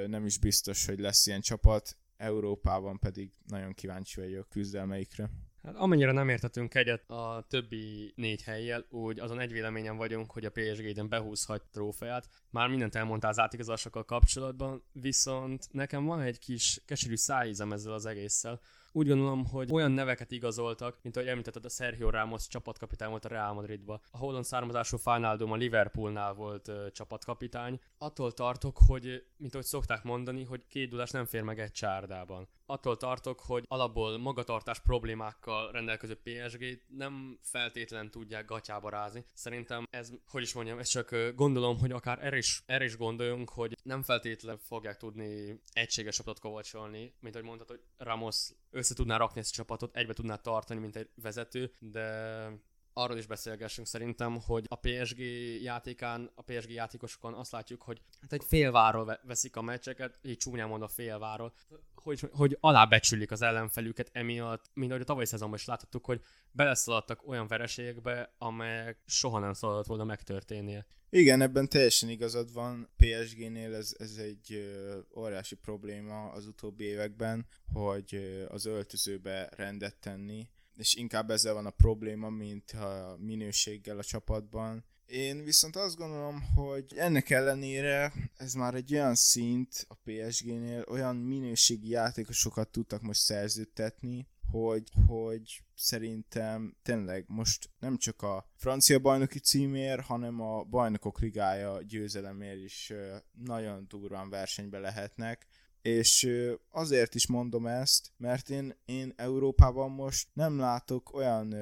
nem 0.07 0.25
is 0.25 0.37
biztos, 0.37 0.85
hogy 0.85 0.99
lesz 0.99 1.27
ilyen 1.27 1.41
csapat, 1.41 1.97
Európában 2.17 2.99
pedig 2.99 3.31
nagyon 3.47 3.73
kíváncsi 3.73 4.19
vagyok 4.19 4.49
küzdelmeikre. 4.49 5.29
Hát 5.63 5.75
amennyire 5.75 6.11
nem 6.11 6.29
értetünk 6.29 6.75
egyet 6.75 7.09
a 7.09 7.45
többi 7.49 8.13
négy 8.15 8.43
helyjel, 8.43 8.85
úgy 8.89 9.19
azon 9.19 9.39
egy 9.39 9.51
véleményen 9.51 9.97
vagyunk, 9.97 10.31
hogy 10.31 10.45
a 10.45 10.49
PSG 10.49 10.85
idén 10.85 11.09
behúzhat 11.09 11.63
trófeát. 11.71 12.29
Már 12.49 12.67
mindent 12.69 12.95
elmondtál 12.95 13.29
az 13.29 13.39
átigazásokkal 13.39 14.05
kapcsolatban, 14.05 14.83
viszont 14.91 15.67
nekem 15.71 16.05
van 16.05 16.21
egy 16.21 16.39
kis 16.39 16.81
keserű 16.85 17.15
szájízem 17.15 17.71
ezzel 17.71 17.93
az 17.93 18.05
egésszel. 18.05 18.61
Úgy 18.95 19.07
gondolom, 19.07 19.45
hogy 19.45 19.71
olyan 19.71 19.91
neveket 19.91 20.31
igazoltak, 20.31 20.97
mint 21.01 21.15
ahogy 21.15 21.29
említetted, 21.29 21.65
a 21.65 21.69
Sergio 21.69 22.09
Ramos 22.09 22.47
csapatkapitány 22.47 23.09
volt 23.09 23.25
a 23.25 23.27
Real 23.27 23.53
Madridba. 23.53 24.01
A 24.11 24.17
holland 24.17 24.45
származású 24.45 24.97
Fánáldom 24.97 25.51
a 25.51 25.55
Liverpoolnál 25.55 26.33
volt 26.33 26.67
ö, 26.67 26.87
csapatkapitány. 26.91 27.79
Attól 27.97 28.31
tartok, 28.31 28.77
hogy, 28.87 29.25
mint 29.37 29.53
ahogy 29.53 29.65
szokták 29.65 30.03
mondani, 30.03 30.43
hogy 30.43 30.67
két 30.67 30.89
dudás 30.89 31.11
nem 31.11 31.25
fér 31.25 31.41
meg 31.41 31.59
egy 31.59 31.71
csárdában 31.71 32.47
attól 32.65 32.97
tartok, 32.97 33.39
hogy 33.39 33.63
alapból 33.67 34.17
magatartás 34.17 34.79
problémákkal 34.79 35.71
rendelkező 35.71 36.19
PSG 36.23 36.83
nem 36.87 37.39
feltétlen 37.41 38.11
tudják 38.11 38.45
gatyába 38.45 38.89
rázni. 38.89 39.25
Szerintem 39.33 39.87
ez, 39.89 40.11
hogy 40.27 40.41
is 40.41 40.53
mondjam, 40.53 40.79
ez 40.79 40.87
csak 40.87 41.15
gondolom, 41.35 41.79
hogy 41.79 41.91
akár 41.91 42.25
erre 42.25 42.37
is, 42.37 42.63
erre 42.65 42.83
is 42.83 42.97
gondoljunk, 42.97 43.49
hogy 43.49 43.77
nem 43.83 44.01
feltétlen 44.01 44.57
fogják 44.57 44.97
tudni 44.97 45.59
egységes 45.71 46.15
csapatot 46.15 46.41
kovácsolni, 46.41 47.13
mint 47.19 47.35
ahogy 47.35 47.47
mondtad, 47.47 47.67
hogy 47.67 47.81
Ramos 47.97 48.51
össze 48.73 48.93
tudná 48.93 49.17
rakni 49.17 49.39
ezt 49.39 49.51
a 49.51 49.55
csapatot, 49.55 49.95
egybe 49.95 50.13
tudná 50.13 50.35
tartani, 50.35 50.79
mint 50.79 50.95
egy 50.95 51.09
vezető, 51.15 51.75
de 51.79 52.47
arról 52.93 53.17
is 53.17 53.25
beszélgessünk 53.25 53.87
szerintem, 53.87 54.41
hogy 54.41 54.65
a 54.67 54.75
PSG 54.75 55.19
játékán, 55.61 56.31
a 56.35 56.41
PSG 56.41 56.69
játékosokon 56.69 57.33
azt 57.33 57.51
látjuk, 57.51 57.81
hogy 57.81 58.01
hát 58.21 58.33
egy 58.33 58.43
félváról 58.43 59.19
veszik 59.23 59.55
a 59.55 59.61
meccseket, 59.61 60.19
így 60.21 60.37
csúnyán 60.37 60.67
mondva 60.67 60.87
félváról, 60.87 61.53
hogy, 61.95 62.29
hogy 62.31 62.57
alábecsülik 62.59 63.31
az 63.31 63.41
ellenfelüket 63.41 64.09
emiatt, 64.11 64.69
mint 64.73 64.89
ahogy 64.91 65.03
a 65.03 65.05
tavalyi 65.05 65.25
szezonban 65.25 65.57
is 65.57 65.65
láthattuk, 65.65 66.05
hogy 66.05 66.21
beleszaladtak 66.51 67.27
olyan 67.27 67.47
vereségekbe, 67.47 68.35
amelyek 68.37 69.01
soha 69.05 69.39
nem 69.39 69.53
szabadott 69.53 69.85
volna 69.85 70.03
megtörténnie. 70.03 70.85
Igen, 71.09 71.41
ebben 71.41 71.69
teljesen 71.69 72.09
igazad 72.09 72.53
van. 72.53 72.89
PSG-nél 72.97 73.73
ez, 73.73 73.95
ez 73.97 74.15
egy 74.15 74.73
óriási 75.15 75.55
probléma 75.55 76.31
az 76.31 76.47
utóbbi 76.47 76.83
években, 76.83 77.45
hogy 77.73 78.43
az 78.47 78.65
öltözőbe 78.65 79.49
rendet 79.55 79.95
tenni, 79.95 80.49
és 80.77 80.95
inkább 80.95 81.29
ezzel 81.29 81.53
van 81.53 81.65
a 81.65 81.69
probléma, 81.69 82.29
mint 82.29 82.71
a 82.71 83.15
minőséggel 83.19 83.97
a 83.97 84.03
csapatban. 84.03 84.85
Én 85.05 85.43
viszont 85.43 85.75
azt 85.75 85.97
gondolom, 85.97 86.41
hogy 86.55 86.93
ennek 86.95 87.29
ellenére 87.29 88.13
ez 88.37 88.53
már 88.53 88.73
egy 88.73 88.93
olyan 88.93 89.15
szint 89.15 89.85
a 89.87 89.95
PSG-nél, 90.03 90.85
olyan 90.87 91.15
minőségi 91.15 91.89
játékosokat 91.89 92.69
tudtak 92.69 93.01
most 93.01 93.21
szerződtetni, 93.21 94.27
hogy, 94.51 94.91
hogy 95.07 95.63
szerintem 95.75 96.75
tényleg 96.81 97.25
most 97.27 97.69
nem 97.79 97.97
csak 97.97 98.21
a 98.21 98.49
francia 98.55 98.99
bajnoki 98.99 99.39
címér, 99.39 99.99
hanem 99.99 100.41
a 100.41 100.63
bajnokok 100.63 101.19
ligája 101.19 101.81
győzelemért 101.81 102.63
is 102.63 102.93
nagyon 103.31 103.85
durván 103.89 104.29
versenybe 104.29 104.79
lehetnek 104.79 105.47
és 105.83 106.29
azért 106.69 107.15
is 107.15 107.27
mondom 107.27 107.67
ezt, 107.67 108.11
mert 108.17 108.49
én, 108.49 108.75
én 108.85 109.13
Európában 109.15 109.91
most 109.91 110.27
nem 110.33 110.57
látok 110.57 111.13
olyan 111.13 111.55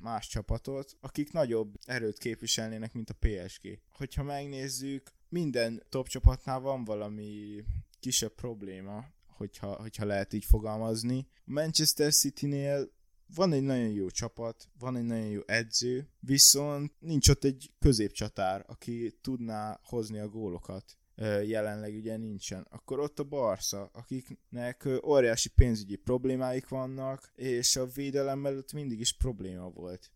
más 0.00 0.28
csapatot, 0.28 0.96
akik 1.00 1.32
nagyobb 1.32 1.74
erőt 1.84 2.18
képviselnének, 2.18 2.92
mint 2.92 3.10
a 3.10 3.16
PSG. 3.20 3.80
Hogyha 3.92 4.22
megnézzük, 4.22 5.12
minden 5.28 5.82
top 5.88 6.08
csapatnál 6.08 6.60
van 6.60 6.84
valami 6.84 7.64
kisebb 8.00 8.34
probléma, 8.34 9.04
hogyha, 9.26 9.80
hogyha 9.80 10.04
lehet 10.04 10.32
így 10.32 10.44
fogalmazni. 10.44 11.26
A 11.34 11.40
Manchester 11.44 12.12
City-nél 12.12 12.92
van 13.34 13.52
egy 13.52 13.62
nagyon 13.62 13.90
jó 13.90 14.10
csapat, 14.10 14.68
van 14.78 14.96
egy 14.96 15.04
nagyon 15.04 15.28
jó 15.28 15.40
edző, 15.46 16.08
viszont 16.20 16.92
nincs 16.98 17.28
ott 17.28 17.44
egy 17.44 17.70
középcsatár, 17.78 18.64
aki 18.66 19.18
tudná 19.20 19.80
hozni 19.82 20.18
a 20.18 20.28
gólokat 20.28 20.97
jelenleg 21.46 21.94
ugye 21.94 22.16
nincsen. 22.16 22.66
Akkor 22.70 22.98
ott 23.00 23.18
a 23.18 23.24
Barca, 23.24 23.90
akiknek 23.92 24.88
óriási 25.04 25.48
pénzügyi 25.48 25.96
problémáik 25.96 26.68
vannak, 26.68 27.32
és 27.34 27.76
a 27.76 27.86
védelem 27.86 28.38
mellett 28.38 28.72
mindig 28.72 29.00
is 29.00 29.16
probléma 29.16 29.70
volt. 29.70 30.10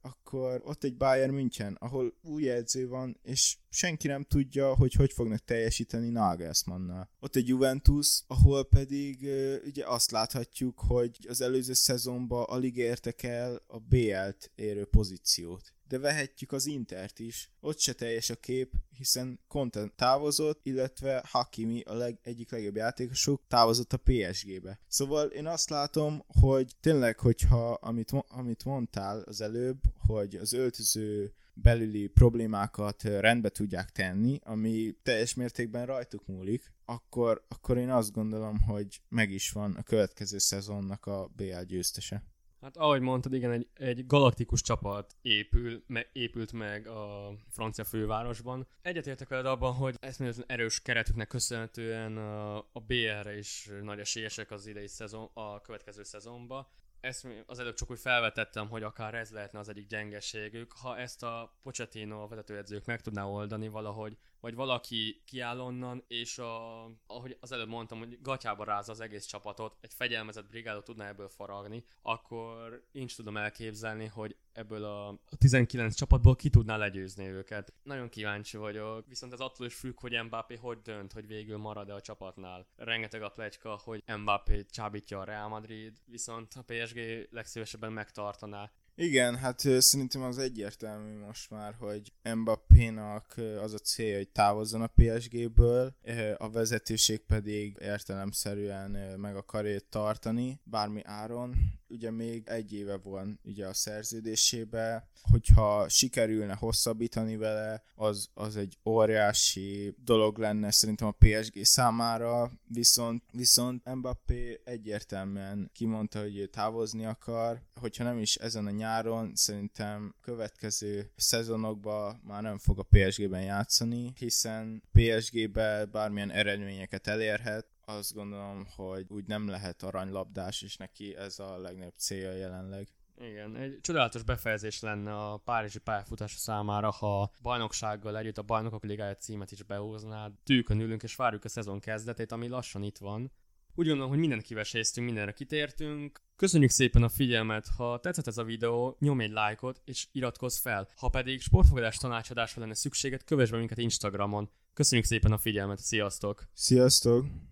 Akkor 0.00 0.62
ott 0.64 0.84
egy 0.84 0.96
Bayern 0.96 1.32
München, 1.32 1.76
ahol 1.80 2.14
új 2.22 2.50
edző 2.50 2.88
van, 2.88 3.18
és 3.22 3.56
senki 3.68 4.06
nem 4.06 4.22
tudja, 4.22 4.74
hogy 4.74 4.92
hogy 4.92 5.12
fognak 5.12 5.44
teljesíteni 5.44 6.08
Nagelsmannnal. 6.08 7.10
Ott 7.20 7.36
egy 7.36 7.48
Juventus, 7.48 8.22
ahol 8.26 8.64
pedig 8.64 9.28
ugye 9.64 9.86
azt 9.86 10.10
láthatjuk, 10.10 10.78
hogy 10.78 11.26
az 11.28 11.40
előző 11.40 11.72
szezonban 11.72 12.44
alig 12.44 12.76
értek 12.76 13.22
el 13.22 13.62
a 13.66 13.78
BL-t 13.78 14.50
érő 14.54 14.84
pozíciót 14.84 15.72
de 15.90 15.98
vehetjük 15.98 16.52
az 16.52 16.66
Intert 16.66 17.18
is. 17.18 17.50
Ott 17.60 17.78
se 17.78 17.92
teljes 17.92 18.30
a 18.30 18.34
kép, 18.34 18.72
hiszen 19.00 19.40
Content 19.48 19.92
távozott, 19.92 20.60
illetve 20.62 21.22
Hakimi 21.26 21.80
a 21.80 21.94
leg, 21.94 22.18
egyik 22.22 22.50
legjobb 22.50 22.76
játékosuk 22.76 23.42
távozott 23.48 23.92
a 23.92 24.00
PSG-be. 24.04 24.80
Szóval 24.88 25.28
én 25.28 25.46
azt 25.46 25.70
látom, 25.70 26.24
hogy 26.40 26.76
tényleg, 26.80 27.18
hogyha 27.18 27.72
amit, 27.72 28.12
amit 28.28 28.64
mondtál 28.64 29.20
az 29.20 29.40
előbb, 29.40 29.78
hogy 30.06 30.34
az 30.34 30.52
öltöző 30.52 31.34
belüli 31.54 32.06
problémákat 32.06 33.02
rendbe 33.02 33.48
tudják 33.48 33.90
tenni, 33.90 34.40
ami 34.44 34.94
teljes 35.02 35.34
mértékben 35.34 35.86
rajtuk 35.86 36.26
múlik, 36.26 36.72
akkor, 36.84 37.44
akkor 37.48 37.76
én 37.76 37.90
azt 37.90 38.12
gondolom, 38.12 38.60
hogy 38.60 39.00
meg 39.08 39.30
is 39.30 39.50
van 39.50 39.74
a 39.74 39.82
következő 39.82 40.38
szezonnak 40.38 41.06
a 41.06 41.30
BL 41.36 41.62
győztese. 41.66 42.24
Hát 42.60 42.76
ahogy 42.76 43.00
mondtad, 43.00 43.32
igen, 43.32 43.52
egy, 43.52 43.68
egy 43.74 44.06
galaktikus 44.06 44.62
csapat 44.62 45.16
épül, 45.22 45.82
me, 45.86 46.06
épült 46.12 46.52
meg 46.52 46.86
a 46.86 47.32
francia 47.48 47.84
fővárosban. 47.84 48.66
Egyetértek 48.82 49.28
veled 49.28 49.46
abban, 49.46 49.72
hogy 49.72 49.96
eszméletlen 50.00 50.44
erős 50.48 50.82
keretüknek 50.82 51.28
köszönhetően 51.28 52.16
a, 52.16 52.56
a 52.56 52.80
BR-re 52.86 53.38
is 53.38 53.70
nagy 53.82 53.98
esélyesek 53.98 54.50
az 54.50 54.66
idei 54.66 54.86
szezon, 54.86 55.30
a 55.32 55.60
következő 55.60 56.02
szezonba 56.02 56.70
ezt 57.00 57.26
az 57.46 57.58
előbb 57.58 57.74
csak 57.74 57.90
úgy 57.90 57.98
felvetettem, 57.98 58.68
hogy 58.68 58.82
akár 58.82 59.14
ez 59.14 59.30
lehetne 59.30 59.58
az 59.58 59.68
egyik 59.68 59.86
gyengeségük. 59.86 60.72
Ha 60.72 60.98
ezt 60.98 61.22
a 61.22 61.58
Pochettino 61.62 62.28
vezetőedzők 62.28 62.84
meg 62.84 63.00
tudná 63.00 63.24
oldani 63.24 63.68
valahogy, 63.68 64.16
vagy 64.40 64.54
valaki 64.54 65.22
kiáll 65.26 65.58
onnan, 65.58 66.04
és 66.08 66.38
a, 66.38 66.84
ahogy 67.06 67.36
az 67.40 67.52
előbb 67.52 67.68
mondtam, 67.68 67.98
hogy 67.98 68.18
gatyába 68.22 68.64
rázza 68.64 68.92
az 68.92 69.00
egész 69.00 69.24
csapatot, 69.24 69.76
egy 69.80 69.94
fegyelmezett 69.94 70.48
brigádot 70.48 70.84
tudná 70.84 71.08
ebből 71.08 71.28
faragni, 71.28 71.84
akkor 72.02 72.86
én 72.92 73.06
tudom 73.06 73.36
elképzelni, 73.36 74.06
hogy 74.06 74.36
ebből 74.52 74.84
a 74.84 75.20
19 75.38 75.94
csapatból 75.94 76.36
ki 76.36 76.50
tudná 76.50 76.76
legyőzni 76.76 77.28
őket. 77.28 77.72
Nagyon 77.82 78.08
kíváncsi 78.08 78.56
vagyok, 78.56 79.06
viszont 79.06 79.32
ez 79.32 79.40
attól 79.40 79.66
is 79.66 79.74
függ, 79.74 80.00
hogy 80.00 80.22
Mbappé 80.24 80.56
hogy 80.56 80.78
dönt, 80.82 81.12
hogy 81.12 81.26
végül 81.26 81.56
marad-e 81.56 81.94
a 81.94 82.00
csapatnál. 82.00 82.66
Rengeteg 82.76 83.22
a 83.22 83.28
plegyka, 83.28 83.80
hogy 83.84 84.04
Mbappé 84.20 84.64
csábítja 84.70 85.20
a 85.20 85.24
Real 85.24 85.48
Madrid, 85.48 85.96
viszont 86.04 86.52
a 86.54 86.64
PSG 86.66 87.28
legszívesebben 87.30 87.92
megtartaná. 87.92 88.72
Igen, 88.94 89.36
hát 89.36 89.58
szerintem 89.78 90.22
az 90.22 90.38
egyértelmű 90.38 91.18
most 91.18 91.50
már, 91.50 91.74
hogy 91.74 92.12
Mbappénak 92.34 93.34
az 93.60 93.74
a 93.74 93.78
célja, 93.78 94.16
hogy 94.16 94.28
távozzon 94.28 94.82
a 94.82 94.92
PSG-ből, 94.94 95.94
a 96.36 96.50
vezetőség 96.50 97.20
pedig 97.20 97.76
értelemszerűen 97.80 99.18
meg 99.20 99.36
akarja 99.36 99.80
tartani, 99.88 100.60
bármi 100.64 101.00
áron, 101.04 101.54
ugye 101.90 102.10
még 102.10 102.42
egy 102.46 102.72
éve 102.72 102.96
van 102.96 103.40
ugye 103.44 103.66
a 103.66 103.74
szerződésébe, 103.74 105.08
hogyha 105.30 105.88
sikerülne 105.88 106.54
hosszabbítani 106.54 107.36
vele, 107.36 107.82
az, 107.94 108.28
az 108.34 108.56
egy 108.56 108.78
óriási 108.84 109.94
dolog 110.04 110.38
lenne 110.38 110.70
szerintem 110.70 111.08
a 111.08 111.16
PSG 111.18 111.64
számára, 111.64 112.52
viszont, 112.66 113.22
viszont 113.32 113.94
Mbappé 113.94 114.60
egyértelműen 114.64 115.70
kimondta, 115.72 116.20
hogy 116.20 116.38
ő 116.38 116.46
távozni 116.46 117.04
akar, 117.04 117.62
hogyha 117.80 118.04
nem 118.04 118.18
is 118.18 118.34
ezen 118.36 118.66
a 118.66 118.70
nyáron, 118.70 119.32
szerintem 119.34 120.14
következő 120.20 121.10
szezonokban 121.16 122.20
már 122.24 122.42
nem 122.42 122.58
fog 122.58 122.78
a 122.78 122.86
PSG-ben 122.90 123.42
játszani, 123.42 124.12
hiszen 124.18 124.82
PSG-be 124.92 125.84
bármilyen 125.84 126.30
eredményeket 126.30 127.06
elérhet, 127.06 127.66
azt 127.90 128.14
gondolom, 128.14 128.66
hogy 128.76 129.04
úgy 129.08 129.26
nem 129.26 129.48
lehet 129.48 129.82
aranylabdás, 129.82 130.62
és 130.62 130.76
neki 130.76 131.16
ez 131.16 131.38
a 131.38 131.58
legnagyobb 131.58 131.96
célja 131.96 132.32
jelenleg. 132.32 132.88
Igen, 133.18 133.56
egy 133.56 133.78
csodálatos 133.80 134.22
befejezés 134.22 134.80
lenne 134.80 135.16
a 135.16 135.36
párizsi 135.36 135.78
pályafutása 135.78 136.38
számára, 136.38 136.90
ha 136.90 137.32
bajnoksággal 137.42 138.18
együtt 138.18 138.38
a 138.38 138.42
bajnokok 138.42 138.84
ligája 138.84 139.16
címet 139.16 139.50
is 139.50 139.62
behozná. 139.62 140.30
Tűkön 140.44 140.80
ülünk 140.80 141.02
és 141.02 141.16
várjuk 141.16 141.44
a 141.44 141.48
szezon 141.48 141.80
kezdetét, 141.80 142.32
ami 142.32 142.48
lassan 142.48 142.82
itt 142.82 142.98
van. 142.98 143.32
Úgy 143.74 143.86
gondolom, 143.86 144.10
hogy 144.10 144.18
mindent 144.18 144.42
kiveséztünk, 144.42 145.06
mindenre 145.06 145.32
kitértünk. 145.32 146.22
Köszönjük 146.36 146.70
szépen 146.70 147.02
a 147.02 147.08
figyelmet, 147.08 147.68
ha 147.76 148.00
tetszett 148.00 148.26
ez 148.26 148.38
a 148.38 148.44
videó, 148.44 148.96
nyomj 148.98 149.24
egy 149.24 149.30
lájkot 149.30 149.80
és 149.84 150.06
iratkozz 150.12 150.58
fel. 150.58 150.88
Ha 150.96 151.08
pedig 151.08 151.40
sportfogadás 151.40 151.96
tanácsadásra 151.96 152.60
lenne 152.60 152.74
szükséged, 152.74 153.24
kövess 153.24 153.50
be 153.50 153.58
minket 153.58 153.78
Instagramon. 153.78 154.50
Köszönjük 154.74 155.06
szépen 155.06 155.32
a 155.32 155.38
figyelmet, 155.38 155.78
sziasztok! 155.78 156.48
Sziasztok! 156.54 157.48